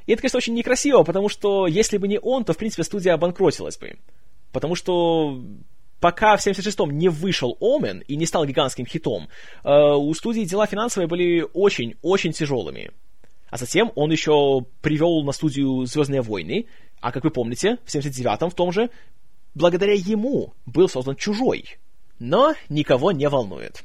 [0.06, 3.14] И это, конечно, очень некрасиво, потому что если бы не он, то, в принципе, студия
[3.14, 3.98] обанкротилась бы.
[4.52, 5.42] Потому что
[6.00, 9.28] пока в 76-м не вышел Омен и не стал гигантским хитом,
[9.64, 12.92] э, у студии дела финансовые были очень-очень тяжелыми.
[13.50, 16.66] А затем он еще привел на студию «Звездные войны»,
[17.00, 18.90] а, как вы помните, в 79-м в том же,
[19.54, 21.76] благодаря ему был создан «Чужой».
[22.18, 23.84] Но никого не волнует.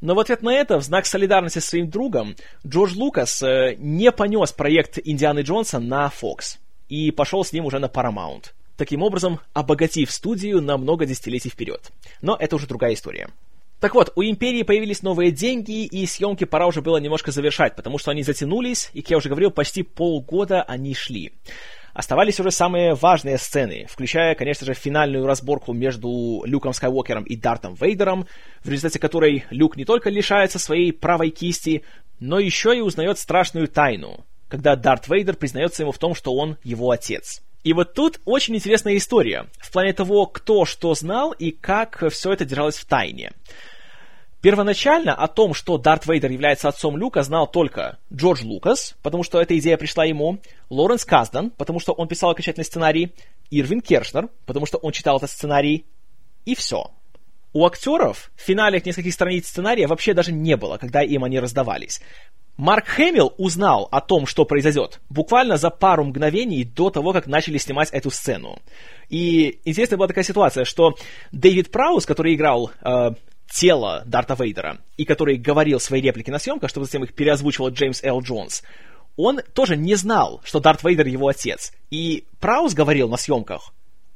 [0.00, 2.34] Но в ответ на это, в знак солидарности с своим другом,
[2.66, 6.56] Джордж Лукас э, не понес проект Индианы Джонса на Fox
[6.88, 11.90] и пошел с ним уже на Paramount, таким образом обогатив студию на много десятилетий вперед.
[12.22, 13.28] Но это уже другая история.
[13.78, 17.96] Так вот, у Империи появились новые деньги, и съемки пора уже было немножко завершать, потому
[17.96, 21.32] что они затянулись, и, как я уже говорил, почти полгода они шли.
[21.92, 27.74] Оставались уже самые важные сцены, включая, конечно же, финальную разборку между Люком Скайуокером и Дартом
[27.74, 28.26] Вейдером,
[28.62, 31.82] в результате которой Люк не только лишается своей правой кисти,
[32.20, 36.58] но еще и узнает страшную тайну, когда Дарт Вейдер признается ему в том, что он
[36.62, 37.42] его отец.
[37.62, 42.32] И вот тут очень интересная история в плане того, кто что знал и как все
[42.32, 43.32] это держалось в тайне.
[44.40, 49.40] Первоначально о том, что Дарт Вейдер является отцом Люка, знал только Джордж Лукас, потому что
[49.40, 50.38] эта идея пришла ему,
[50.70, 53.12] Лоренс Каздан, потому что он писал окончательный сценарий,
[53.50, 55.84] Ирвин Кершнер, потому что он читал этот сценарий,
[56.46, 56.90] и все.
[57.52, 62.00] У актеров в финале нескольких страниц сценария вообще даже не было, когда им они раздавались.
[62.56, 67.58] Марк Хэмилл узнал о том, что произойдет, буквально за пару мгновений до того, как начали
[67.58, 68.58] снимать эту сцену.
[69.08, 70.94] И интересная была такая ситуация, что
[71.32, 73.12] Дэвид Праус, который играл э,
[73.50, 78.02] тело Дарта Вейдера, и который говорил свои реплики на съемках, чтобы затем их переозвучивал Джеймс
[78.02, 78.22] Л.
[78.22, 78.62] Джонс,
[79.16, 81.72] он тоже не знал, что Дарт Вейдер его отец.
[81.90, 83.72] И Праус говорил на съемках,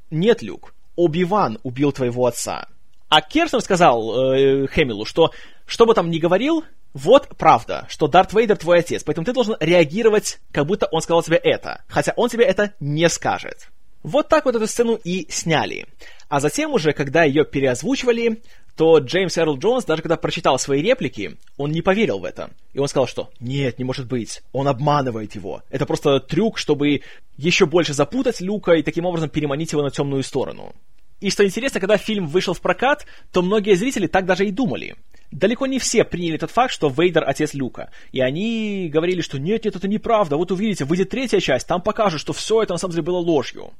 [0.09, 2.67] «Нет, Люк, Оби-Ван убил твоего отца».
[3.09, 5.31] А Керстен сказал э, Хэмиллу, что
[5.65, 9.57] что бы там ни говорил, вот правда, что Дарт Вейдер твой отец, поэтому ты должен
[9.59, 13.69] реагировать, как будто он сказал тебе это, хотя он тебе это не скажет.
[14.01, 15.87] Вот так вот эту сцену и сняли.
[16.29, 18.41] А затем уже, когда ее переозвучивали,
[18.75, 22.51] то Джеймс Эрл Джонс, даже когда прочитал свои реплики, он не поверил в это.
[22.73, 25.63] И он сказал, что «Нет, не может быть, он обманывает его.
[25.69, 27.01] Это просто трюк, чтобы
[27.37, 30.75] еще больше запутать Люка и таким образом переманить его на темную сторону».
[31.21, 34.95] И что интересно, когда фильм вышел в прокат, то многие зрители так даже и думали.
[35.31, 37.89] Далеко не все приняли тот факт, что Вейдер отец Люка.
[38.11, 40.35] И они говорили, что нет, нет, это неправда.
[40.35, 43.73] Вот увидите, выйдет третья часть, там покажут, что все это на самом деле было ложью.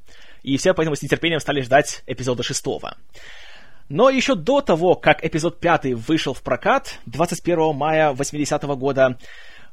[0.44, 2.96] И все поэтому с нетерпением стали ждать эпизода шестого.
[3.90, 9.18] Но еще до того, как эпизод 5 вышел в прокат, 21 мая 80 -го года,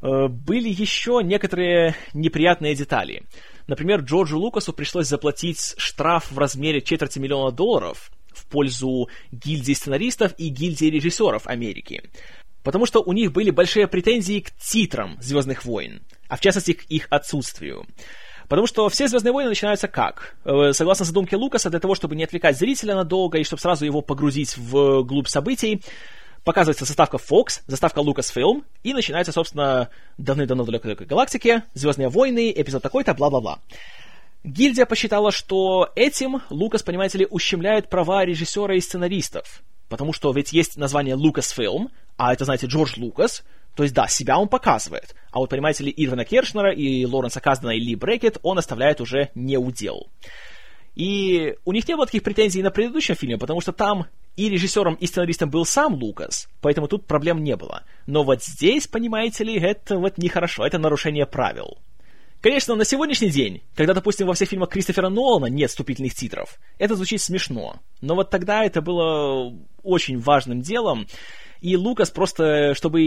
[0.03, 3.23] э, были еще некоторые неприятные детали.
[3.67, 10.35] Например, Джорджу Лукасу пришлось заплатить штраф в размере четверти миллиона долларов в пользу гильдии сценаристов
[10.37, 12.03] и гильдии режиссеров Америки.
[12.63, 16.85] Потому что у них были большие претензии к титрам «Звездных войн», а в частности к
[16.85, 17.87] их отсутствию.
[18.53, 20.37] Потому что все «Звездные войны» начинаются как?
[20.45, 24.03] Э, согласно задумке Лукаса, для того, чтобы не отвлекать зрителя надолго и чтобы сразу его
[24.03, 25.81] погрузить в глубь событий,
[26.45, 29.89] показывается заставка Fox, заставка Lucasfilm, и начинается, собственно,
[30.19, 33.59] давны-давно в далекой галактике, «Звездные войны», эпизод такой-то, бла-бла-бла.
[34.45, 39.63] Гильдия посчитала, что этим Лукас, понимаете ли, ущемляет права режиссера и сценаристов.
[39.89, 41.89] Потому что ведь есть название Lucasfilm,
[42.19, 45.15] а это, знаете, Джордж Лукас, то есть, да, себя он показывает.
[45.31, 49.31] А вот, понимаете ли, Ирвина Кершнера и Лоренса Каздена и Ли Брекет он оставляет уже
[49.35, 50.09] не удел.
[50.95, 54.07] И у них не было таких претензий на предыдущем фильме, потому что там
[54.37, 57.83] и режиссером, и сценаристом был сам Лукас, поэтому тут проблем не было.
[58.07, 61.79] Но вот здесь, понимаете ли, это вот нехорошо, это нарушение правил.
[62.43, 66.97] Конечно, на сегодняшний день, когда, допустим, во всех фильмах Кристофера Нолана нет вступительных титров, это
[66.97, 67.77] звучит смешно.
[68.01, 71.07] Но вот тогда это было очень важным делом,
[71.63, 73.05] и Лукас просто, чтобы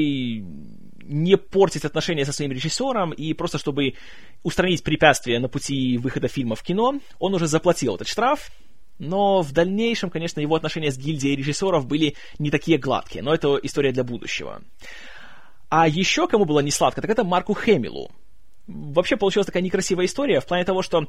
[1.04, 3.96] не портить отношения со своим режиссером и просто чтобы
[4.44, 8.52] устранить препятствия на пути выхода фильма в кино, он уже заплатил этот штраф,
[8.98, 13.60] но в дальнейшем, конечно, его отношения с гильдией режиссеров были не такие гладкие, но это
[13.62, 14.62] история для будущего.
[15.68, 18.10] А еще кому было не сладко, так это Марку Хэмилу.
[18.68, 21.06] Вообще получилась такая некрасивая история в плане того, что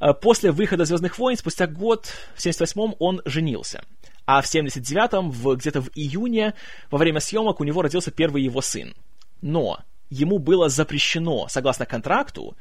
[0.00, 3.82] э, после выхода «Звездных войн» спустя год, в 78-м, он женился
[4.28, 6.52] а в 79-м, в, где-то в июне,
[6.90, 8.94] во время съемок у него родился первый его сын.
[9.40, 12.54] Но ему было запрещено, согласно контракту,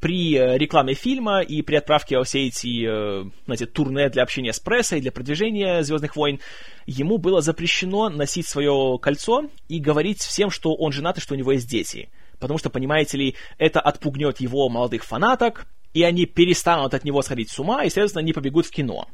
[0.00, 4.54] при э, рекламе фильма и при отправке во все эти, э, знаете, турне для общения
[4.54, 6.40] с прессой, для продвижения «Звездных войн»,
[6.86, 11.36] ему было запрещено носить свое кольцо и говорить всем, что он женат и что у
[11.36, 12.08] него есть дети.
[12.38, 17.50] Потому что, понимаете ли, это отпугнет его молодых фанаток, и они перестанут от него сходить
[17.50, 19.08] с ума и, следовательно, не побегут в кино.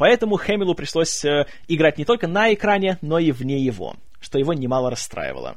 [0.00, 4.54] Поэтому Хэмилу пришлось э, играть не только на экране, но и вне его, что его
[4.54, 5.56] немало расстраивало.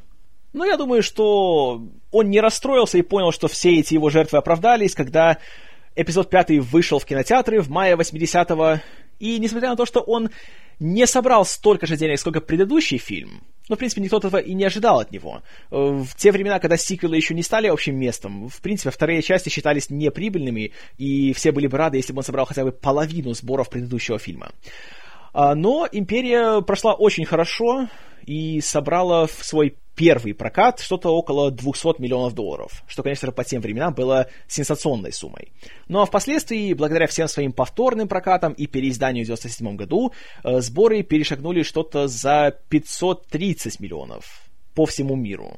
[0.51, 4.95] Но я думаю, что он не расстроился и понял, что все эти его жертвы оправдались,
[4.95, 5.37] когда
[5.95, 8.81] эпизод 5 вышел в кинотеатры в мае 80-го,
[9.17, 10.29] и несмотря на то, что он
[10.77, 13.43] не собрал столько же денег, сколько предыдущий фильм.
[13.69, 15.41] Но, в принципе, никто этого и не ожидал от него.
[15.71, 19.49] Э, в те времена, когда сиквелы еще не стали общим местом, в принципе, вторые части
[19.49, 23.69] считались неприбыльными, и все были бы рады, если бы он собрал хотя бы половину сборов
[23.69, 24.51] предыдущего фильма.
[25.33, 27.87] А, но «Империя» прошла очень хорошо
[28.25, 33.43] и собрала в свой первый прокат что-то около 200 миллионов долларов, что, конечно же, по
[33.43, 35.51] тем временам было сенсационной суммой.
[35.87, 41.03] Ну а впоследствии, благодаря всем своим повторным прокатам и переизданию в 1997 году, э, сборы
[41.03, 45.57] перешагнули что-то за 530 миллионов по всему миру.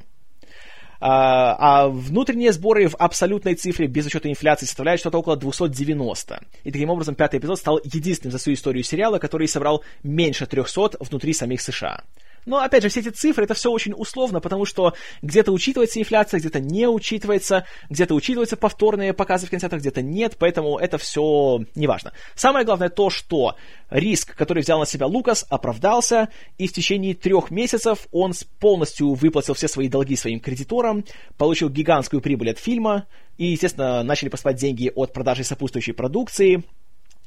[0.98, 6.40] а, а внутренние сборы в абсолютной цифре без учета инфляции составляют что-то около 290.
[6.64, 10.96] И таким образом пятый эпизод стал единственным за всю историю сериала, который собрал меньше 300
[11.00, 12.02] внутри самих США.
[12.46, 16.38] Но, опять же, все эти цифры, это все очень условно, потому что где-то учитывается инфляция,
[16.38, 22.12] где-то не учитывается, где-то учитываются повторные показы в кинотеатрах, где-то нет, поэтому это все неважно.
[22.36, 23.56] Самое главное то, что
[23.90, 29.54] риск, который взял на себя Лукас, оправдался, и в течение трех месяцев он полностью выплатил
[29.54, 31.04] все свои долги своим кредиторам,
[31.36, 33.06] получил гигантскую прибыль от фильма,
[33.38, 36.62] и, естественно, начали поступать деньги от продажи сопутствующей продукции,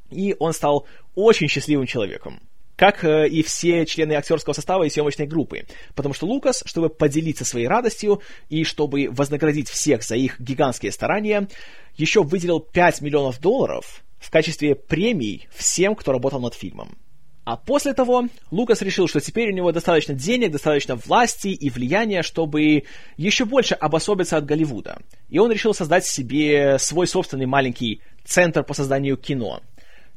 [0.09, 2.39] и он стал очень счастливым человеком
[2.79, 5.65] как э, и все члены актерского состава и съемочной группы.
[5.95, 11.49] Потому что Лукас, чтобы поделиться своей радостью и чтобы вознаградить всех за их гигантские старания,
[11.97, 16.97] еще выделил 5 миллионов долларов в качестве премий всем, кто работал над фильмом.
[17.43, 22.21] А после того Лукас решил, что теперь у него достаточно денег, достаточно власти и влияния,
[22.21, 22.83] чтобы
[23.17, 24.99] еще больше обособиться от Голливуда.
[25.27, 29.61] И он решил создать себе свой собственный маленький центр по созданию кино–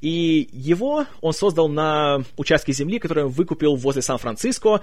[0.02, 4.80] и его он создал на участке земли, который он выкупил возле Сан-Франциско,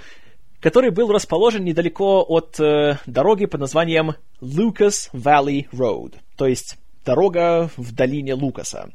[0.61, 7.69] который был расположен недалеко от э, дороги под названием Lucas Valley Road, то есть дорога
[7.75, 8.91] в долине Лукаса.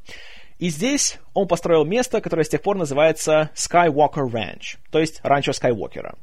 [0.58, 5.52] И здесь он построил место, которое с тех пор называется Skywalker Ranch, то есть ранчо
[5.52, 6.16] Скайуокера.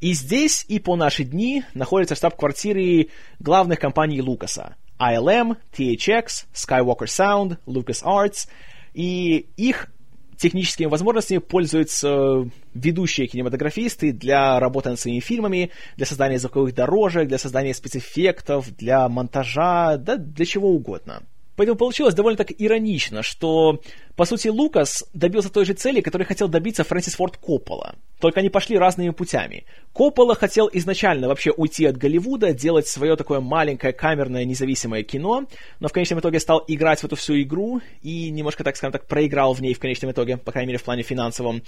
[0.00, 4.74] И здесь и по наши дни находится штаб-квартиры главных компаний Лукаса.
[4.98, 8.48] ILM, THX, Skywalker Sound, LucasArts—
[8.96, 9.88] и их
[10.38, 17.38] техническими возможностями пользуются ведущие кинематографисты для работы над своими фильмами, для создания звуковых дорожек, для
[17.38, 21.22] создания спецэффектов, для монтажа, да для чего угодно.
[21.56, 23.80] Поэтому получилось довольно так иронично, что,
[24.14, 27.96] по сути, Лукас добился той же цели, которой хотел добиться Фрэнсис Форд Коппола.
[28.20, 29.64] Только они пошли разными путями.
[29.92, 35.46] Коппола хотел изначально вообще уйти от Голливуда, делать свое такое маленькое камерное независимое кино,
[35.80, 39.06] но в конечном итоге стал играть в эту всю игру и немножко, так скажем так,
[39.06, 41.62] проиграл в ней в конечном итоге, по крайней мере, в плане финансовом.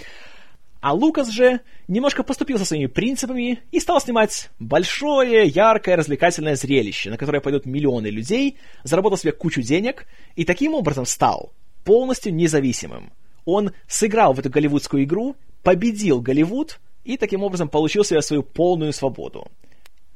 [0.81, 7.11] А Лукас же немножко поступил со своими принципами и стал снимать большое, яркое, развлекательное зрелище,
[7.11, 10.07] на которое пойдут миллионы людей, заработал себе кучу денег
[10.37, 11.53] и таким образом стал
[11.83, 13.13] полностью независимым.
[13.45, 18.93] Он сыграл в эту голливудскую игру, победил Голливуд и таким образом получил себе свою полную
[18.93, 19.49] свободу.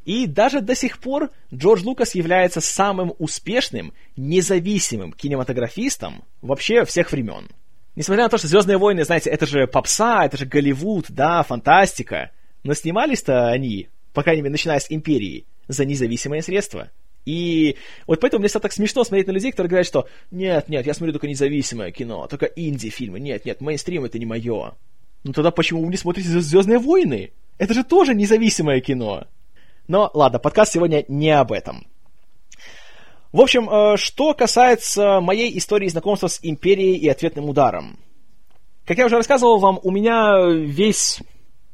[0.05, 7.49] И даже до сих пор Джордж Лукас является самым успешным, независимым кинематографистом вообще всех времен–
[7.95, 12.31] Несмотря на то, что Звездные войны, знаете, это же попса, это же Голливуд, да, фантастика.
[12.65, 16.91] Но снимались-то они, по крайней мере, начиная с Империи, за независимые средства.
[17.25, 17.77] И
[18.07, 20.95] вот поэтому мне стало так смешно смотреть на людей, которые говорят, что нет, нет, я
[20.95, 24.75] смотрю только независимое кино, только инди-фильмы, нет, нет, мейнстрим это не мое.
[25.23, 27.31] Ну тогда почему вы не смотрите Звездные войны?
[27.59, 29.27] Это же тоже независимое кино.
[29.87, 31.87] Но ладно, подкаст сегодня не об этом.
[33.33, 37.99] В общем, э, что касается моей истории знакомства с Империей и ответным ударом.
[38.85, 41.21] Как я уже рассказывал вам, у меня весь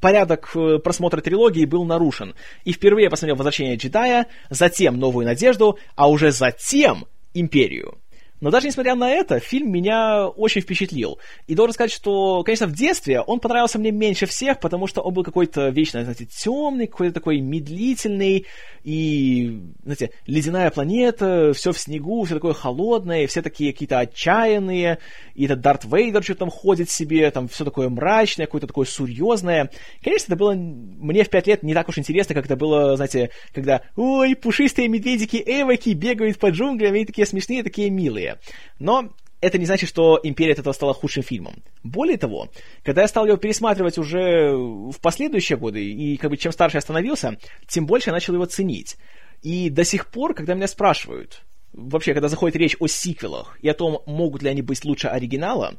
[0.01, 2.35] порядок э, просмотра трилогии был нарушен.
[2.65, 7.99] И впервые я посмотрел «Возвращение джедая», затем «Новую надежду», а уже затем «Империю».
[8.41, 11.19] Но даже несмотря на это, фильм меня очень впечатлил.
[11.47, 15.15] И должен сказать, что, конечно, в детстве он понравился мне меньше всех, потому что он
[15.15, 18.47] был какой-то вечно, знаете, темный, какой-то такой медлительный,
[18.85, 24.99] и, знаете, ледяная планета, все в снегу, все такое холодное, все такие какие-то отчаянные,
[25.35, 29.71] и этот Дарт Вейдер что-то там ходит себе, там все такое мрачное, какое-то такое серьезное.
[30.03, 33.31] Конечно, это было мне в пять лет не так уж интересно, как это было, знаете,
[33.53, 38.39] когда, ой, пушистые медведики Эвоки бегают по джунглям, и такие смешные, такие милые история.
[38.79, 39.11] Но
[39.41, 41.63] это не значит, что «Империя» от этого стала худшим фильмом.
[41.85, 42.49] Более того,
[42.83, 46.81] когда я стал его пересматривать уже в последующие годы, и как бы чем старше я
[46.81, 48.97] становился, тем больше я начал его ценить.
[49.43, 53.75] И до сих пор, когда меня спрашивают, вообще, когда заходит речь о сиквелах и о
[53.75, 55.77] том, могут ли они быть лучше оригинала,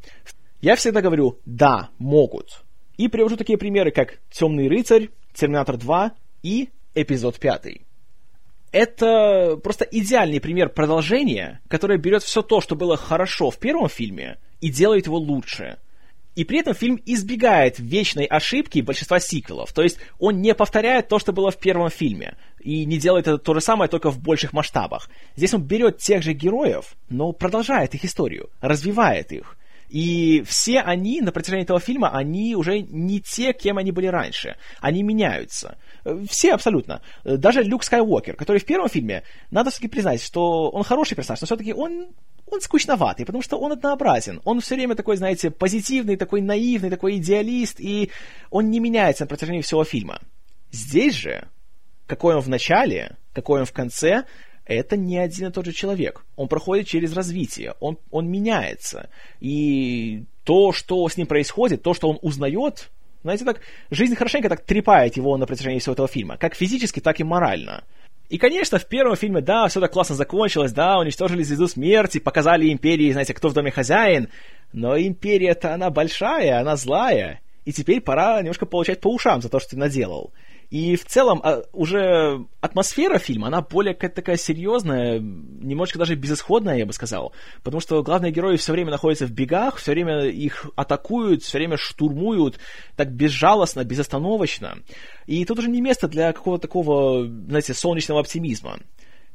[0.61, 2.63] я всегда говорю «да, могут».
[2.97, 6.11] И привожу такие примеры, как «Темный рыцарь», «Терминатор 2»
[6.43, 7.81] и «Эпизод 5»
[8.71, 14.37] это просто идеальный пример продолжения, которое берет все то, что было хорошо в первом фильме,
[14.61, 15.77] и делает его лучше.
[16.35, 19.73] И при этом фильм избегает вечной ошибки большинства сиквелов.
[19.73, 22.37] То есть он не повторяет то, что было в первом фильме.
[22.61, 25.09] И не делает это то же самое, только в больших масштабах.
[25.35, 29.57] Здесь он берет тех же героев, но продолжает их историю, развивает их.
[29.89, 34.55] И все они на протяжении этого фильма, они уже не те, кем они были раньше.
[34.79, 35.77] Они меняются.
[36.29, 37.01] Все абсолютно.
[37.23, 41.45] Даже Люк Скайуокер, который в первом фильме, надо все-таки признать, что он хороший персонаж, но
[41.45, 42.09] все-таки он
[42.51, 44.41] он скучноватый, потому что он однообразен.
[44.43, 48.09] Он все время такой, знаете, позитивный, такой наивный, такой идеалист, и
[48.49, 50.19] он не меняется на протяжении всего фильма.
[50.71, 51.47] Здесь же
[52.07, 54.23] какой он в начале, какой он в конце,
[54.73, 56.25] это не один и тот же человек.
[56.35, 59.09] Он проходит через развитие, он, он меняется.
[59.39, 62.89] И то, что с ним происходит, то, что он узнает,
[63.23, 67.19] знаете, так, жизнь хорошенько так трепает его на протяжении всего этого фильма, как физически, так
[67.19, 67.83] и морально.
[68.29, 72.71] И, конечно, в первом фильме, да, все так классно закончилось, да, уничтожили звезду смерти, показали
[72.71, 74.29] империи, знаете, кто в доме хозяин,
[74.71, 79.59] но империя-то она большая, она злая, и теперь пора немножко получать по ушам за то,
[79.59, 80.31] что ты наделал.
[80.69, 86.77] И в целом а, уже атмосфера фильма, она более какая-то такая серьезная, немножечко даже безысходная,
[86.77, 87.33] я бы сказал.
[87.63, 91.77] Потому что главные герои все время находятся в бегах, все время их атакуют, все время
[91.77, 92.59] штурмуют,
[92.95, 94.77] так безжалостно, безостановочно.
[95.25, 98.79] И тут уже не место для какого-то такого, знаете, солнечного оптимизма.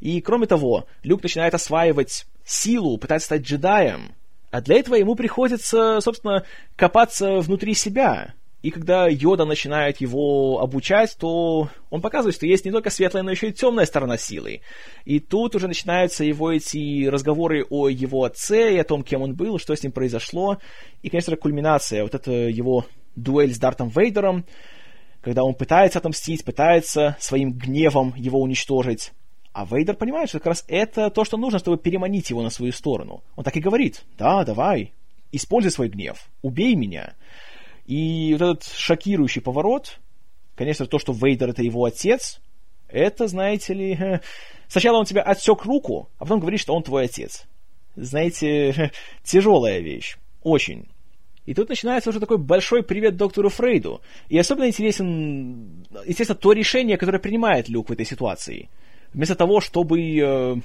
[0.01, 4.12] И кроме того, Люк начинает осваивать силу, пытается стать джедаем,
[4.53, 6.45] а для этого ему приходится, собственно,
[6.76, 12.70] копаться внутри себя, и когда Йода начинает его обучать, то он показывает, что есть не
[12.70, 14.62] только светлая, но еще и темная сторона силы.
[15.04, 19.34] И тут уже начинаются его эти разговоры о его отце и о том, кем он
[19.34, 20.56] был, что с ним произошло.
[21.02, 22.86] И, конечно, кульминация, вот это его
[23.16, 24.46] дуэль с Дартом Вейдером,
[25.20, 29.12] когда он пытается отомстить, пытается своим гневом его уничтожить.
[29.52, 32.72] А Вейдер понимает, что как раз это то, что нужно, чтобы переманить его на свою
[32.72, 33.24] сторону.
[33.36, 34.94] Он так и говорит, да, давай,
[35.32, 37.12] используй свой гнев, убей меня.
[37.87, 39.99] И вот этот шокирующий поворот,
[40.55, 42.41] конечно, то, что Вейдер это его отец,
[42.89, 44.20] это, знаете ли,
[44.68, 47.45] сначала он тебя отсек руку, а потом говорит, что он твой отец.
[47.97, 48.91] Знаете,
[49.22, 50.16] тяжелая вещь.
[50.43, 50.89] Очень.
[51.47, 54.01] И тут начинается уже такой большой привет доктору Фрейду.
[54.28, 58.70] И особенно интересен, естественно, то решение, которое принимает Люк в этой ситуации.
[59.12, 60.57] Вместо того, чтобы э,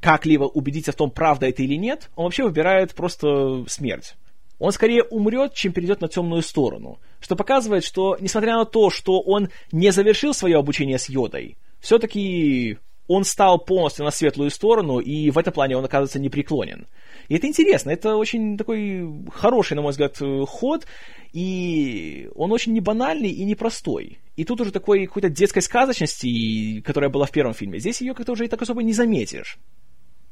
[0.00, 4.16] как-либо убедиться в том, правда это или нет, он вообще выбирает просто смерть
[4.58, 6.98] он скорее умрет, чем перейдет на темную сторону.
[7.20, 12.78] Что показывает, что, несмотря на то, что он не завершил свое обучение с Йодой, все-таки
[13.08, 16.86] он стал полностью на светлую сторону, и в этом плане он оказывается непреклонен.
[17.28, 20.86] И это интересно, это очень такой хороший, на мой взгляд, ход,
[21.32, 24.18] и он очень не банальный и непростой.
[24.36, 28.32] И тут уже такой какой-то детской сказочности, которая была в первом фильме, здесь ее как-то
[28.32, 29.58] уже и так особо не заметишь.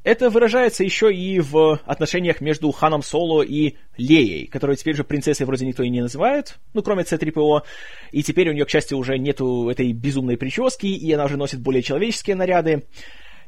[0.04, 5.46] Это выражается еще и в отношениях между Ханом Соло и Леей, которую теперь же принцессой
[5.46, 7.62] вроде никто и не называет, ну, кроме C-3PO,
[8.12, 11.60] и теперь у нее, к счастью, уже нету этой безумной прически, и она уже носит
[11.60, 12.84] более человеческие наряды.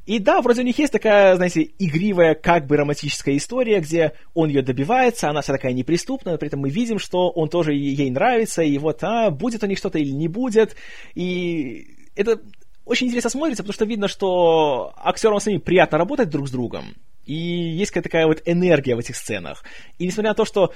[0.07, 4.49] И да, вроде у них есть такая, знаете, игривая, как бы романтическая история, где он
[4.49, 8.63] ее добивается, она вся такая неприступная, при этом мы видим, что он тоже ей нравится,
[8.63, 10.75] и вот, а, будет у них что-то или не будет,
[11.15, 12.41] и это
[12.87, 16.95] очень интересно смотрится, потому что видно, что актерам самим приятно работать друг с другом,
[17.27, 19.65] и есть какая-то такая вот энергия в этих сценах.
[19.99, 20.73] И несмотря на то, что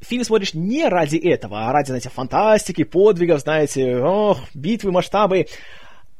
[0.00, 5.46] фильм смотришь не ради этого, а ради, знаете, фантастики, подвигов, знаете, ох, битвы, масштабы,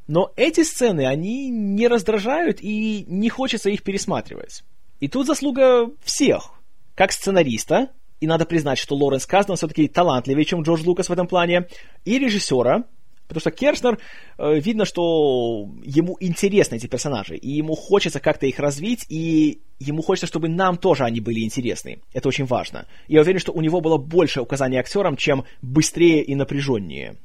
[0.09, 4.65] но эти сцены, они не раздражают и не хочется их пересматривать.
[4.99, 6.51] И тут заслуга всех.
[6.97, 11.29] Как сценариста, и надо признать, что Лоренс Каздан все-таки талантливее, чем Джордж Лукас в этом
[11.29, 11.69] плане,
[12.05, 12.85] и режиссера,
[13.31, 13.97] Потому что Кершнер,
[14.39, 20.03] э, видно, что ему интересны эти персонажи, и ему хочется как-то их развить, и ему
[20.03, 22.01] хочется, чтобы нам тоже они были интересны.
[22.13, 22.87] Это очень важно.
[23.07, 27.19] Я уверен, что у него было больше указаний актерам, чем быстрее и напряженнее.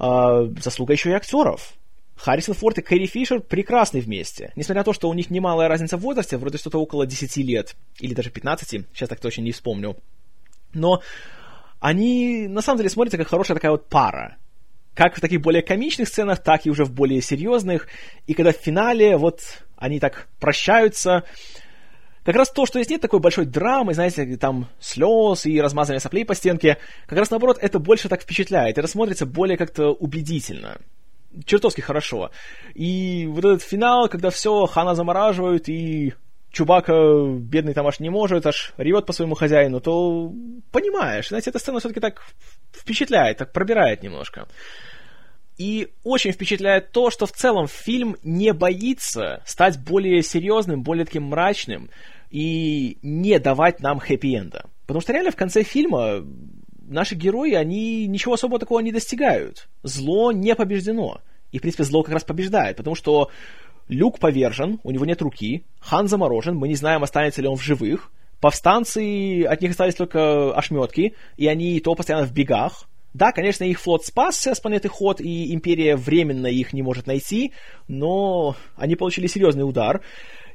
[0.00, 1.74] Э, заслуга еще и актеров.
[2.16, 4.52] Харрисон Форд и Кэрри Фишер прекрасны вместе.
[4.56, 7.76] Несмотря на то, что у них немалая разница в возрасте, вроде что-то около 10 лет,
[8.00, 9.96] или даже 15, сейчас так точно не вспомню.
[10.74, 11.02] Но
[11.78, 14.38] они на самом деле смотрятся как хорошая такая вот пара
[14.98, 17.86] как в таких более комичных сценах, так и уже в более серьезных.
[18.26, 19.42] И когда в финале вот
[19.76, 21.22] они так прощаются,
[22.24, 26.24] как раз то, что здесь нет такой большой драмы, знаете, там слез и размазывание соплей
[26.24, 30.78] по стенке, как раз наоборот, это больше так впечатляет, это смотрится более как-то убедительно.
[31.44, 32.32] Чертовски хорошо.
[32.74, 36.14] И вот этот финал, когда все, Хана замораживают, и
[36.50, 36.92] Чубака,
[37.38, 40.32] бедный там аж не может, аж ревет по своему хозяину, то
[40.72, 42.20] понимаешь, знаете, эта сцена все-таки так
[42.72, 44.48] впечатляет, так пробирает немножко.
[45.58, 51.24] И очень впечатляет то, что в целом фильм не боится стать более серьезным, более таким
[51.24, 51.90] мрачным
[52.30, 54.66] и не давать нам хэппи-энда.
[54.86, 56.24] Потому что реально в конце фильма
[56.88, 59.68] наши герои, они ничего особо такого не достигают.
[59.82, 61.20] Зло не побеждено.
[61.50, 63.30] И, в принципе, зло как раз побеждает, потому что
[63.88, 67.62] Люк повержен, у него нет руки, Хан заморожен, мы не знаем, останется ли он в
[67.62, 73.64] живых, повстанцы, от них остались только ошметки, и они то постоянно в бегах, да, конечно,
[73.64, 77.52] их флот спасся с планеты Ход, и Империя временно их не может найти,
[77.88, 80.02] но они получили серьезный удар,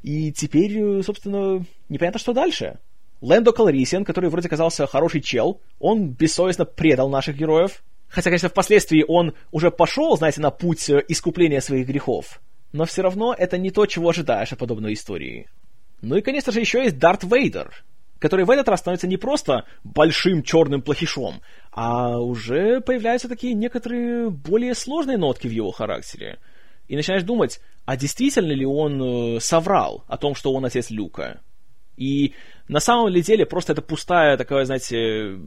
[0.02, 2.80] и теперь, собственно, непонятно, что дальше.
[3.22, 7.82] Лэндо Калрисиан, который вроде казался хороший чел, он бессовестно предал наших героев,
[8.14, 12.42] Хотя, конечно, впоследствии он уже пошел, знаете, на путь э, искупления своих грехов.
[12.72, 15.50] Но все равно это не то, чего ожидаешь от подобной истории.
[16.02, 17.84] Ну и, конечно же, еще есть Дарт Вейдер,
[18.20, 21.42] который в этот раз становится не просто большим черным плохишом,
[21.76, 26.40] а уже появляются такие некоторые более сложные нотки в его характере.
[26.88, 31.42] И начинаешь думать, а действительно ли он э, соврал о том, что он отец Люка?
[31.98, 32.34] И
[32.68, 35.40] на самом ли деле просто это пустая такая, знаете,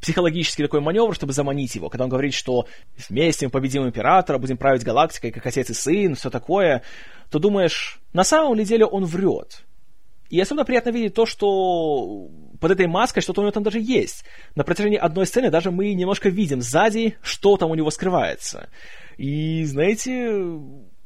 [0.00, 2.66] психологический такой маневр, чтобы заманить его, когда он говорит, что
[3.08, 6.82] вместе мы победим императора, будем править галактикой, как отец и сын, все такое,
[7.30, 9.65] то думаешь, на самом ли деле он врет?
[10.30, 12.28] И особенно приятно видеть то, что
[12.60, 14.24] под этой маской что-то у него там даже есть.
[14.54, 18.68] На протяжении одной сцены даже мы немножко видим сзади, что там у него скрывается.
[19.16, 20.58] И, знаете,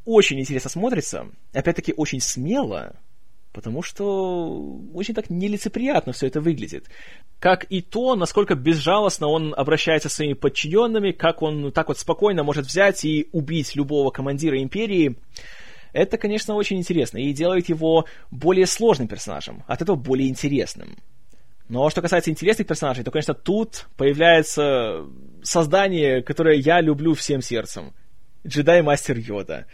[0.05, 1.29] очень интересно смотрится.
[1.53, 2.97] Опять-таки, очень смело,
[3.53, 6.87] потому что очень так нелицеприятно все это выглядит.
[7.39, 12.43] Как и то, насколько безжалостно он обращается с своими подчиненными, как он так вот спокойно
[12.43, 15.17] может взять и убить любого командира империи.
[15.93, 20.97] Это, конечно, очень интересно и делает его более сложным персонажем, от этого более интересным.
[21.69, 25.07] Но что касается интересных персонажей, то, конечно, тут появляется
[25.43, 27.93] создание, которое я люблю всем сердцем.
[28.47, 29.67] Джедай-мастер Йода.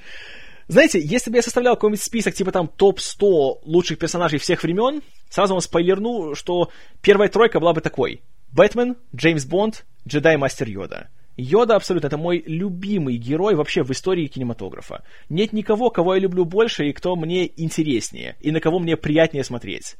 [0.68, 5.00] Знаете, если бы я составлял какой-нибудь список, типа там топ-100 лучших персонажей всех времен,
[5.30, 8.20] сразу вам спойлерну, что первая тройка была бы такой.
[8.52, 11.08] Бэтмен, Джеймс Бонд, Джедай-мастер Йода.
[11.36, 15.04] Йода абсолютно это мой любимый герой вообще в истории кинематографа.
[15.28, 19.44] Нет никого, кого я люблю больше и кто мне интереснее, и на кого мне приятнее
[19.44, 19.96] смотреть.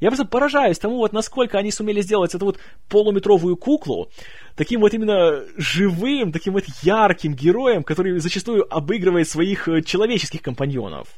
[0.00, 2.58] Я просто поражаюсь тому, вот насколько они сумели сделать эту вот
[2.88, 4.10] полуметровую куклу
[4.56, 11.08] таким вот именно живым, таким вот ярким героем, который зачастую обыгрывает своих э, человеческих компаньонов.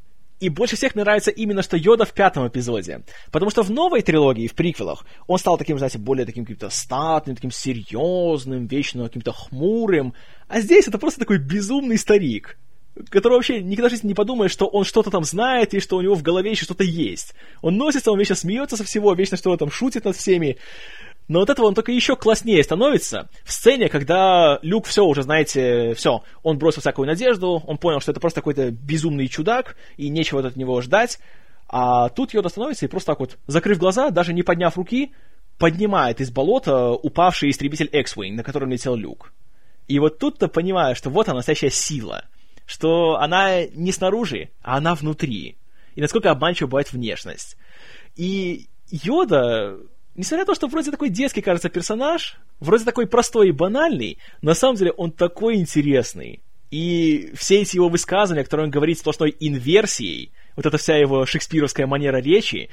[0.41, 3.03] И больше всех мне нравится именно, что Йода в пятом эпизоде.
[3.31, 7.37] Потому что в новой трилогии, в приквелах, он стал таким, знаете, более таким каким-то статным,
[7.37, 10.15] таким серьезным, вечно каким-то хмурым.
[10.49, 12.57] А здесь это просто такой безумный старик,
[13.11, 16.01] который вообще никогда в жизни не подумает, что он что-то там знает и что у
[16.01, 17.35] него в голове еще что-то есть.
[17.61, 20.57] Он носится, он вечно смеется со всего, вечно что-то там шутит над всеми.
[21.31, 25.95] Но вот этого он только еще класснее становится в сцене, когда Люк все уже, знаете,
[25.95, 30.45] все, он бросил всякую надежду, он понял, что это просто какой-то безумный чудак, и нечего
[30.45, 31.21] от него ждать.
[31.69, 35.13] А тут Йода становится и просто так вот, закрыв глаза, даже не подняв руки,
[35.57, 39.33] поднимает из болота упавший истребитель X-Wing, на котором летел Люк.
[39.87, 42.25] И вот тут-то понимаю, что вот она настоящая сила,
[42.67, 45.57] что она не снаружи, а она внутри.
[45.95, 47.57] И насколько обманчива бывает внешность.
[48.17, 49.79] И Йода
[50.21, 54.53] несмотря на то, что вроде такой детский, кажется, персонаж, вроде такой простой и банальный, на
[54.55, 56.43] самом деле он такой интересный.
[56.71, 61.87] И все эти его высказывания, которые он говорит сплошной инверсией, вот эта вся его шекспировская
[61.87, 62.69] манера речи,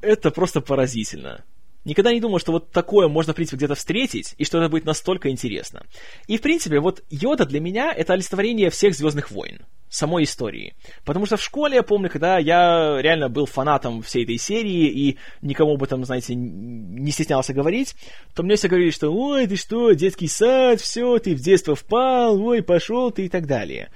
[0.00, 1.44] это просто поразительно.
[1.84, 4.86] Никогда не думал, что вот такое можно, в принципе, где-то встретить, и что это будет
[4.86, 5.84] настолько интересно.
[6.26, 10.74] И, в принципе, вот Йода для меня— это олицетворение всех «Звездных войн», самой истории.
[11.04, 15.18] Потому что в школе, я помню, когда я реально был фанатом всей этой серии, и
[15.42, 17.94] никому об этом, знаете, не стеснялся говорить,
[18.34, 22.40] то мне все говорили, что «Ой, ты что, детский сад, все, ты в детство впал,
[22.40, 23.90] ой, пошел ты» и так далее.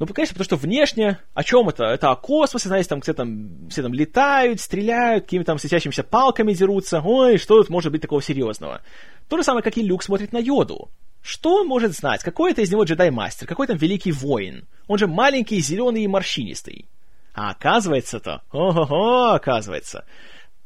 [0.00, 1.84] Ну, конечно, потому что внешне, о чем это?
[1.84, 6.54] Это о космосе, знаете, там все там, все там летают, стреляют, какими-то там светящимися палками
[6.54, 7.02] дерутся.
[7.04, 8.80] Ой, что тут может быть такого серьезного?
[9.28, 10.88] То же самое, как и Люк смотрит на Йоду.
[11.20, 12.22] Что он может знать?
[12.22, 13.46] Какой это из него джедай-мастер?
[13.46, 14.66] Какой там великий воин?
[14.88, 16.88] Он же маленький, зеленый и морщинистый.
[17.34, 20.06] А оказывается-то, ого-го, оказывается.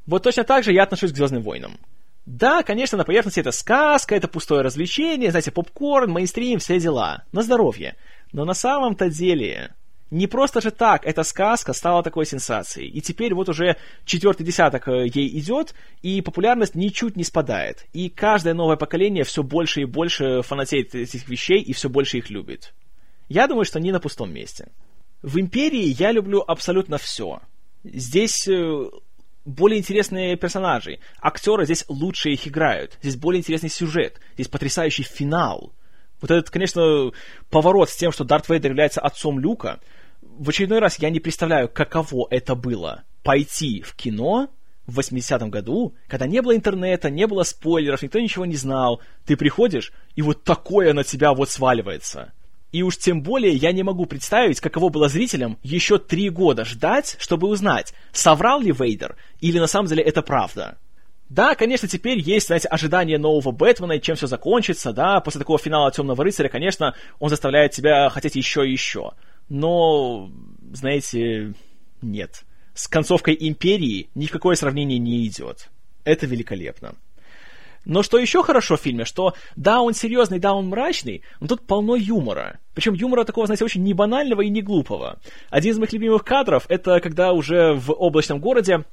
[0.06, 1.80] Вот точно так же я отношусь к Звездным войнам.
[2.24, 7.24] Да, конечно, на поверхности это сказка, это пустое развлечение, знаете, попкорн, мейнстрим, все дела.
[7.32, 7.96] На здоровье.
[8.34, 9.74] Но на самом-то деле,
[10.10, 12.88] не просто же так эта сказка стала такой сенсацией.
[12.88, 15.72] И теперь вот уже четвертый десяток э, ей идет,
[16.02, 17.86] и популярность ничуть не спадает.
[17.92, 22.28] И каждое новое поколение все больше и больше фанатеет этих вещей и все больше их
[22.28, 22.74] любит.
[23.28, 24.66] Я думаю, что не на пустом месте.
[25.22, 27.40] В «Империи» я люблю абсолютно все.
[27.84, 28.90] Здесь э,
[29.44, 30.98] более интересные персонажи.
[31.20, 32.98] Актеры здесь лучше их играют.
[33.00, 34.18] Здесь более интересный сюжет.
[34.34, 35.72] Здесь потрясающий финал–
[36.24, 37.12] вот этот, конечно,
[37.50, 39.80] поворот с тем, что Дарт Вейдер является отцом Люка,
[40.22, 43.02] в очередной раз я не представляю, каково это было.
[43.22, 44.48] Пойти в кино
[44.86, 49.02] в 80-м году, когда не было интернета, не было спойлеров, никто ничего не знал.
[49.26, 52.32] Ты приходишь, и вот такое на тебя вот сваливается.
[52.72, 57.16] И уж тем более я не могу представить, каково было зрителям еще три года ждать,
[57.18, 60.78] чтобы узнать, соврал ли Вейдер, или на самом деле это правда.
[61.28, 65.58] Да, конечно, теперь есть, знаете, ожидание нового Бэтмена и чем все закончится, да, после такого
[65.58, 69.12] финала Темного рыцаря, конечно, он заставляет тебя хотеть еще и еще.
[69.48, 70.30] Но,
[70.72, 71.54] знаете,
[72.02, 72.44] нет.
[72.74, 75.70] С концовкой Империи ни в какое сравнение не идет.
[76.04, 76.94] Это великолепно.
[77.84, 81.66] Но что еще хорошо в фильме, что да, он серьезный, да, он мрачный, но тут
[81.66, 82.58] полно юмора.
[82.74, 85.18] Причем юмора такого, знаете, очень не банального и не глупого.
[85.50, 88.84] Один из моих любимых кадров— это когда уже в облачном городе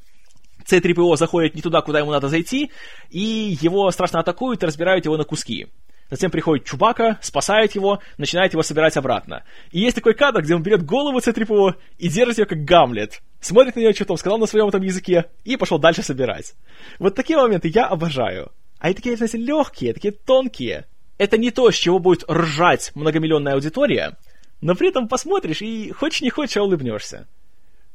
[0.65, 2.71] C-3PO заходит не туда, куда ему надо зайти,
[3.09, 5.67] и его страшно атакуют и разбирают его на куски.
[6.11, 9.43] Затем приходит Чубака, спасает его, начинает его собирать обратно.
[9.71, 13.21] И есть такой кадр, где он берет голову C-3PO и держит ее как Гамлет.
[13.39, 16.53] Смотрит на нее, что там сказал на своем этом языке, и пошел дальше собирать.
[16.99, 18.51] Вот такие моменты я обожаю.
[18.79, 20.85] Они такие, знаете, легкие, такие тонкие.
[21.17, 24.17] Это не то, с чего будет ржать многомиллионная аудитория,
[24.59, 27.27] но при этом посмотришь и хочешь не хочешь, а улыбнешься.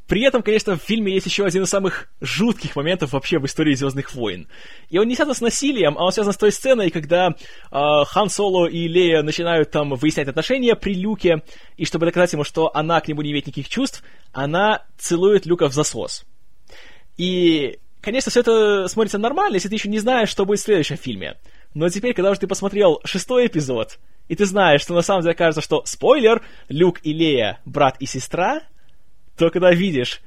[0.07, 3.75] При этом, конечно, в фильме есть еще один из самых жутких моментов вообще в истории
[3.75, 4.47] Звездных войн.
[4.89, 7.35] И он не связан с насилием, а он связан с той сценой, когда э,
[7.71, 11.43] Хан Соло и Лея начинают там выяснять отношения при Люке,
[11.77, 15.69] и чтобы доказать ему, что она к нему не имеет никаких чувств, она целует Люка
[15.69, 16.25] в засос.
[17.17, 20.97] И, конечно, все это смотрится нормально, если ты еще не знаешь, что будет в следующем
[20.97, 21.37] фильме.
[21.75, 23.99] Но теперь, когда уже ты посмотрел шестой эпизод,
[24.29, 28.07] и ты знаешь, что на самом деле кажется, что, спойлер, Люк и Лея брат и
[28.07, 28.63] сестра,
[29.37, 30.21] то когда видишь,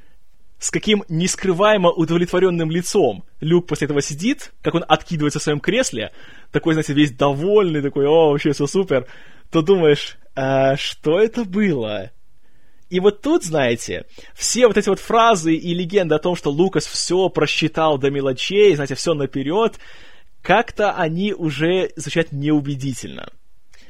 [0.59, 6.11] с каким нескрываемо удовлетворенным лицом Люк после этого сидит, как он откидывается в своем кресле,
[6.51, 9.07] такой, знаете, весь довольный, такой, о, вообще все супер,
[9.51, 12.11] то думаешь, а что это было?
[12.89, 16.85] И вот тут, знаете, все вот эти вот фразы и легенды о том, что Лукас
[16.85, 19.79] все просчитал до мелочей, знаете, все наперед,
[20.41, 23.29] как-то они уже звучат неубедительно.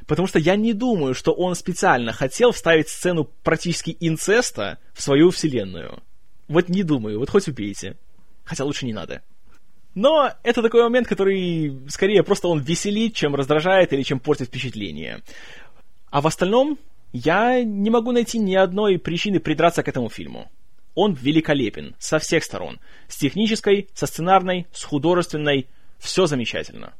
[0.09, 5.29] Потому что я не думаю, что он специально хотел вставить сцену практически инцеста в свою
[5.29, 6.01] вселенную.
[6.47, 7.95] Вот не думаю, вот хоть убейте.
[8.43, 9.21] Хотя лучше не надо.
[9.93, 15.21] Но это такой момент, который скорее просто он веселит, чем раздражает или чем портит впечатление.
[16.09, 16.79] А в остальном
[17.13, 20.51] я не могу найти ни одной причины придраться к этому фильму.
[20.95, 22.79] Он великолепен со всех сторон.
[23.07, 25.67] С технической, со сценарной, с художественной.
[25.99, 26.95] Все замечательно.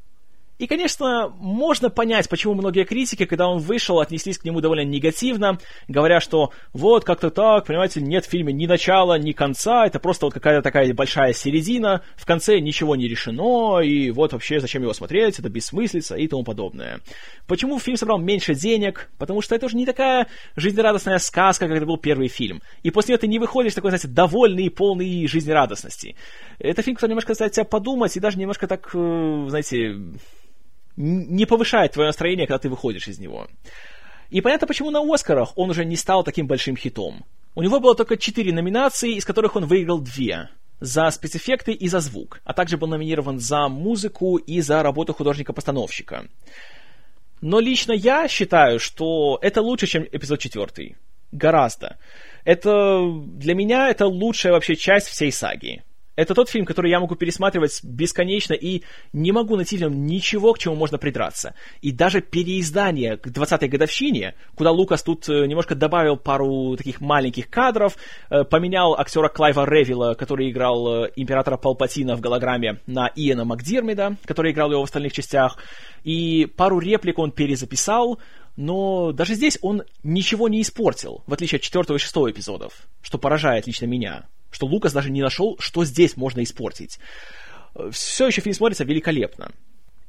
[0.59, 5.57] И, конечно, можно понять, почему многие критики, когда он вышел, отнеслись к нему довольно негативно,
[5.87, 10.25] говоря, что вот как-то так, понимаете, нет в фильме ни начала, ни конца, это просто
[10.25, 14.93] вот какая-то такая большая середина, в конце ничего не решено, и вот вообще зачем его
[14.93, 16.99] смотреть, это бессмыслица и тому подобное.
[17.47, 19.09] Почему фильм собрал меньше денег?
[19.17, 22.61] Потому что это уже не такая жизнерадостная сказка, как это был первый фильм.
[22.83, 26.17] И после этого ты не выходишь такой, знаете, довольный и полный жизнерадостности.
[26.59, 29.95] Это фильм, который немножко заставляет тебя подумать и даже немножко так, э, знаете,
[30.99, 33.47] не повышает твое настроение, когда ты выходишь из него.
[34.29, 37.25] И понятно, почему на Оскарах он уже не стал таким большим хитом.
[37.55, 40.49] У него было только четыре номинации, из которых он выиграл две.
[40.81, 46.27] За спецэффекты и за звук, а также был номинирован за музыку и за работу художника-постановщика.
[47.41, 50.97] Но лично я считаю, что это лучше, чем эпизод четвертый.
[51.31, 51.97] Гораздо.
[52.43, 55.83] Это для меня это лучшая вообще часть всей саги.
[56.19, 60.51] Это тот фильм, который я могу пересматривать бесконечно и не могу найти в нем ничего,
[60.51, 61.55] к чему можно придраться.
[61.81, 67.49] И даже переиздание к 20-й годовщине, куда Лукас тут э, немножко добавил пару таких маленьких
[67.49, 67.95] кадров,
[68.29, 74.17] э, поменял актера Клайва Ревила, который играл э, императора Палпатина в голограмме, на Иэна Макдирмида,
[74.25, 75.55] который играл его в остальных частях,
[76.03, 78.19] и пару реплик он перезаписал,
[78.57, 83.17] но даже здесь он ничего не испортил, в отличие от четвертого и шестого эпизодов, что
[83.17, 86.99] поражает лично меня что Лукас даже не нашел, что здесь можно испортить.
[87.91, 89.51] Все еще фильм смотрится великолепно.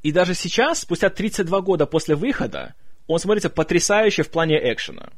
[0.03, 2.73] И даже сейчас, спустя 32 года после выхода,
[3.07, 5.09] он смотрится потрясающе в плане экшена.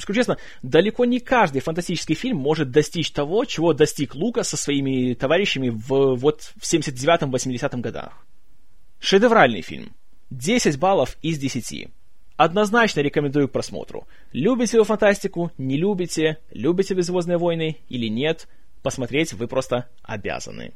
[0.00, 5.12] Скажу честно, далеко не каждый фантастический фильм может достичь того, чего достиг Лукас со своими
[5.14, 8.26] товарищами в, вот, в 79-80 годах.
[9.00, 9.94] Шедевральный фильм.
[10.30, 11.88] 10 баллов из 10.
[12.42, 14.08] Однозначно рекомендую к просмотру.
[14.32, 18.48] Любите вы фантастику, не любите, любите вы «Звездные войны» или нет,
[18.82, 20.72] посмотреть вы просто обязаны.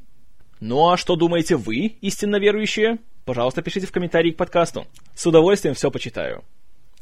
[0.61, 2.99] Ну а что думаете вы, истинно верующие?
[3.25, 4.87] Пожалуйста, пишите в комментарии к подкасту.
[5.15, 6.45] С удовольствием все почитаю.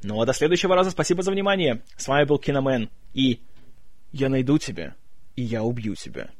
[0.05, 1.83] Ну а до следующего раза спасибо за внимание.
[1.97, 2.89] С вами был Киномен.
[3.15, 3.41] И
[4.13, 4.95] я найду тебя,
[5.35, 6.31] и я убью тебя.